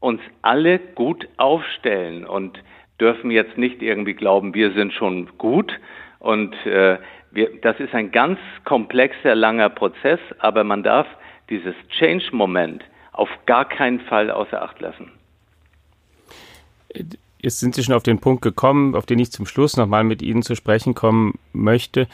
uns 0.00 0.20
alle 0.42 0.78
gut 0.78 1.28
aufstellen 1.36 2.26
und 2.26 2.62
dürfen 3.00 3.30
jetzt 3.30 3.56
nicht 3.56 3.82
irgendwie 3.82 4.14
glauben, 4.14 4.54
wir 4.54 4.72
sind 4.72 4.92
schon 4.92 5.28
gut. 5.38 5.72
Und 6.18 6.54
äh, 6.66 6.98
wir, 7.30 7.50
das 7.62 7.78
ist 7.80 7.94
ein 7.94 8.10
ganz 8.12 8.38
komplexer, 8.64 9.34
langer 9.34 9.70
Prozess, 9.70 10.20
aber 10.38 10.64
man 10.64 10.82
darf 10.82 11.06
dieses 11.50 11.74
Change-Moment 11.98 12.84
auf 13.12 13.28
gar 13.46 13.68
keinen 13.68 14.00
Fall 14.00 14.30
außer 14.30 14.62
Acht 14.62 14.80
lassen. 14.80 15.10
Jetzt 17.38 17.60
sind 17.60 17.74
Sie 17.74 17.82
schon 17.82 17.94
auf 17.94 18.02
den 18.02 18.20
Punkt 18.20 18.42
gekommen, 18.42 18.94
auf 18.94 19.06
den 19.06 19.18
ich 19.18 19.32
zum 19.32 19.46
Schluss 19.46 19.76
nochmal 19.76 20.04
mit 20.04 20.22
Ihnen 20.22 20.42
zu 20.42 20.54
sprechen 20.54 20.94
kommen 20.94 21.38
möchte. 21.52 22.06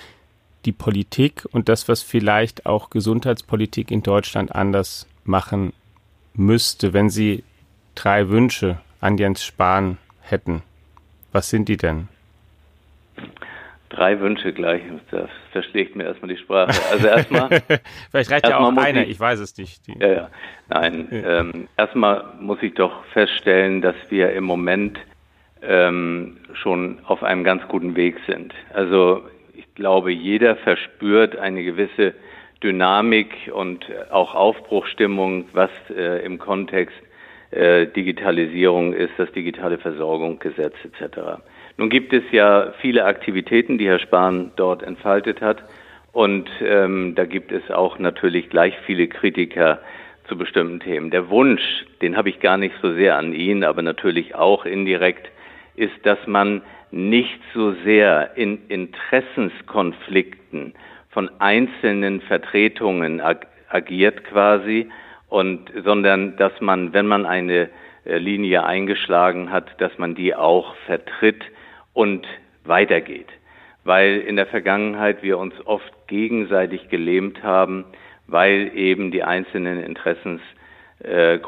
Die 0.64 0.72
Politik 0.72 1.46
und 1.52 1.68
das, 1.68 1.88
was 1.88 2.02
vielleicht 2.02 2.66
auch 2.66 2.90
Gesundheitspolitik 2.90 3.90
in 3.90 4.02
Deutschland 4.02 4.54
anders 4.54 5.06
machen 5.24 5.72
müsste, 6.34 6.92
wenn 6.92 7.10
Sie 7.10 7.44
drei 7.94 8.28
Wünsche 8.28 8.80
an 9.00 9.18
Jens 9.18 9.44
Spahn 9.44 9.98
hätten. 10.20 10.62
Was 11.32 11.50
sind 11.50 11.68
die 11.68 11.76
denn? 11.76 12.08
Drei 13.90 14.20
Wünsche 14.20 14.52
gleich, 14.52 14.82
das 15.10 15.30
verschlägt 15.52 15.96
mir 15.96 16.04
erstmal 16.04 16.28
die 16.28 16.36
Sprache. 16.36 16.72
Also 16.90 17.06
erstmal. 17.06 17.48
Vielleicht 18.10 18.30
reicht 18.30 18.48
ja 18.48 18.58
auch 18.58 18.76
einer, 18.76 19.02
ich, 19.02 19.10
ich, 19.10 19.20
weiß 19.20 19.40
es 19.40 19.56
nicht. 19.56 19.86
Die, 19.86 19.98
ja, 19.98 20.08
ja. 20.08 20.30
Nein, 20.68 21.08
ja. 21.10 21.40
Ähm, 21.40 21.68
erstmal 21.76 22.24
muss 22.38 22.58
ich 22.62 22.74
doch 22.74 23.04
feststellen, 23.06 23.80
dass 23.80 23.96
wir 24.10 24.32
im 24.32 24.44
Moment 24.44 24.98
ähm, 25.62 26.36
schon 26.52 26.98
auf 27.06 27.22
einem 27.22 27.44
ganz 27.44 27.66
guten 27.68 27.96
Weg 27.96 28.16
sind. 28.26 28.52
Also 28.74 29.22
ich 29.54 29.74
glaube, 29.74 30.12
jeder 30.12 30.56
verspürt 30.56 31.36
eine 31.36 31.64
gewisse 31.64 32.14
Dynamik 32.62 33.50
und 33.52 33.86
auch 34.10 34.34
Aufbruchstimmung, 34.34 35.46
was 35.52 35.70
äh, 35.90 36.24
im 36.24 36.38
Kontext 36.38 36.96
äh, 37.50 37.86
Digitalisierung 37.86 38.92
ist, 38.92 39.12
das 39.16 39.30
digitale 39.32 39.78
Versorgungsgesetz 39.78 40.74
etc. 40.84 41.40
Nun 41.78 41.88
gibt 41.90 42.12
es 42.12 42.24
ja 42.32 42.72
viele 42.80 43.04
Aktivitäten, 43.04 43.78
die 43.78 43.86
Herr 43.86 44.00
Spahn 44.00 44.50
dort 44.56 44.82
entfaltet 44.82 45.40
hat. 45.40 45.62
Und 46.10 46.50
ähm, 46.60 47.14
da 47.14 47.24
gibt 47.24 47.52
es 47.52 47.70
auch 47.70 48.00
natürlich 48.00 48.50
gleich 48.50 48.74
viele 48.84 49.06
Kritiker 49.06 49.78
zu 50.26 50.36
bestimmten 50.36 50.80
Themen. 50.80 51.12
Der 51.12 51.30
Wunsch, 51.30 51.62
den 52.02 52.16
habe 52.16 52.30
ich 52.30 52.40
gar 52.40 52.56
nicht 52.56 52.74
so 52.82 52.92
sehr 52.94 53.16
an 53.16 53.32
ihn, 53.32 53.62
aber 53.62 53.82
natürlich 53.82 54.34
auch 54.34 54.66
indirekt, 54.66 55.30
ist, 55.76 55.94
dass 56.02 56.18
man 56.26 56.62
nicht 56.90 57.38
so 57.54 57.70
sehr 57.84 58.36
in 58.36 58.58
Interessenskonflikten 58.68 60.74
von 61.10 61.30
einzelnen 61.38 62.22
Vertretungen 62.22 63.20
ag 63.20 63.46
agiert 63.68 64.24
quasi 64.24 64.88
und 65.28 65.70
sondern 65.84 66.36
dass 66.38 66.60
man, 66.60 66.92
wenn 66.94 67.06
man 67.06 67.26
eine 67.26 67.68
äh, 68.04 68.16
Linie 68.16 68.64
eingeschlagen 68.64 69.52
hat, 69.52 69.80
dass 69.80 69.96
man 69.98 70.16
die 70.16 70.34
auch 70.34 70.74
vertritt 70.86 71.44
und 71.98 72.28
weitergeht. 72.62 73.26
Weil 73.82 74.18
in 74.18 74.36
der 74.36 74.46
Vergangenheit 74.46 75.24
wir 75.24 75.36
uns 75.36 75.54
oft 75.64 75.92
gegenseitig 76.06 76.90
gelähmt 76.90 77.42
haben, 77.42 77.86
weil 78.28 78.70
eben 78.76 79.10
die 79.10 79.24
einzelnen 79.24 79.82
Interessens 79.82 80.40
äh, 81.02 81.40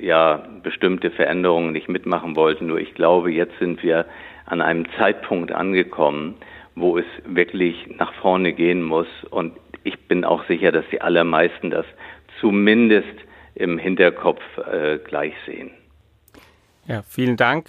ja 0.00 0.48
bestimmte 0.64 1.12
Veränderungen 1.12 1.72
nicht 1.72 1.88
mitmachen 1.88 2.34
wollten. 2.34 2.66
Nur 2.66 2.80
ich 2.80 2.94
glaube, 2.94 3.30
jetzt 3.30 3.56
sind 3.60 3.84
wir 3.84 4.06
an 4.46 4.60
einem 4.60 4.86
Zeitpunkt 4.98 5.52
angekommen, 5.52 6.34
wo 6.74 6.98
es 6.98 7.06
wirklich 7.24 7.86
nach 7.98 8.12
vorne 8.14 8.52
gehen 8.52 8.82
muss. 8.82 9.06
Und 9.30 9.52
ich 9.84 9.96
bin 10.08 10.24
auch 10.24 10.44
sicher, 10.48 10.72
dass 10.72 10.86
die 10.90 11.02
allermeisten 11.02 11.70
das 11.70 11.86
zumindest 12.40 13.14
im 13.54 13.78
Hinterkopf 13.78 14.42
äh, 14.58 14.98
gleich 14.98 15.34
sehen. 15.46 15.70
Ja, 16.86 17.02
vielen 17.02 17.36
Dank, 17.36 17.66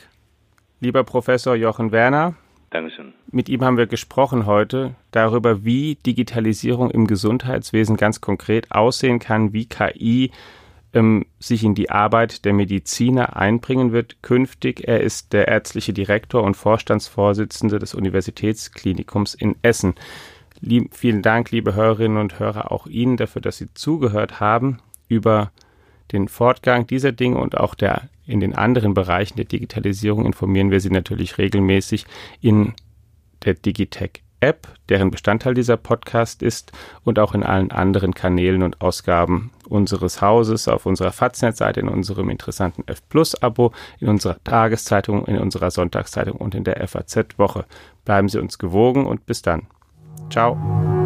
lieber 0.81 1.05
Professor 1.05 1.55
Jochen 1.55 1.93
Werner. 1.93 2.33
Dankeschön. 2.71 3.13
Mit 3.31 3.47
ihm 3.49 3.63
haben 3.63 3.77
wir 3.77 3.87
gesprochen 3.87 4.45
heute 4.45 4.95
darüber, 5.11 5.63
wie 5.63 5.95
Digitalisierung 5.95 6.89
im 6.89 7.07
Gesundheitswesen 7.07 7.97
ganz 7.97 8.19
konkret 8.19 8.71
aussehen 8.71 9.19
kann, 9.19 9.53
wie 9.53 9.65
KI 9.65 10.31
ähm, 10.93 11.25
sich 11.39 11.63
in 11.63 11.75
die 11.75 11.89
Arbeit 11.89 12.45
der 12.45 12.53
Mediziner 12.53 13.35
einbringen 13.35 13.91
wird 13.91 14.23
künftig. 14.23 14.87
Er 14.87 15.01
ist 15.01 15.33
der 15.33 15.47
ärztliche 15.47 15.93
Direktor 15.93 16.43
und 16.43 16.55
Vorstandsvorsitzende 16.55 17.77
des 17.77 17.93
Universitätsklinikums 17.93 19.33
in 19.33 19.55
Essen. 19.61 19.95
Lieb, 20.61 20.93
vielen 20.93 21.21
Dank, 21.21 21.51
liebe 21.51 21.75
Hörerinnen 21.75 22.17
und 22.17 22.39
Hörer, 22.39 22.71
auch 22.71 22.87
Ihnen 22.87 23.17
dafür, 23.17 23.41
dass 23.41 23.57
Sie 23.57 23.73
zugehört 23.73 24.39
haben 24.39 24.79
über 25.07 25.51
den 26.11 26.27
Fortgang 26.27 26.87
dieser 26.87 27.11
Dinge 27.11 27.37
und 27.37 27.57
auch 27.57 27.75
der 27.75 28.09
in 28.31 28.39
den 28.39 28.55
anderen 28.55 28.93
Bereichen 28.93 29.35
der 29.35 29.45
Digitalisierung 29.45 30.25
informieren 30.25 30.71
wir 30.71 30.79
Sie 30.79 30.89
natürlich 30.89 31.37
regelmäßig 31.37 32.05
in 32.41 32.73
der 33.43 33.55
Digitech 33.55 34.23
App, 34.41 34.67
deren 34.89 35.11
Bestandteil 35.11 35.53
dieser 35.53 35.77
Podcast 35.77 36.41
ist 36.41 36.71
und 37.03 37.19
auch 37.19 37.33
in 37.33 37.43
allen 37.43 37.71
anderen 37.71 38.13
Kanälen 38.13 38.63
und 38.63 38.81
Ausgaben 38.81 39.51
unseres 39.69 40.21
Hauses, 40.21 40.67
auf 40.67 40.85
unserer 40.85 41.11
Faznet-Seite, 41.11 41.79
in 41.79 41.87
unserem 41.87 42.29
interessanten 42.29 42.83
F 42.87 43.07
Plus-Abo, 43.07 43.71
in 43.99 44.09
unserer 44.09 44.43
Tageszeitung, 44.43 45.25
in 45.27 45.37
unserer 45.37 45.71
Sonntagszeitung 45.71 46.37
und 46.37 46.55
in 46.55 46.63
der 46.63 46.85
FAZ-Woche. 46.87 47.65
Bleiben 48.03 48.29
Sie 48.29 48.39
uns 48.39 48.57
gewogen 48.57 49.05
und 49.05 49.27
bis 49.27 49.43
dann. 49.43 49.67
Ciao. 50.31 51.00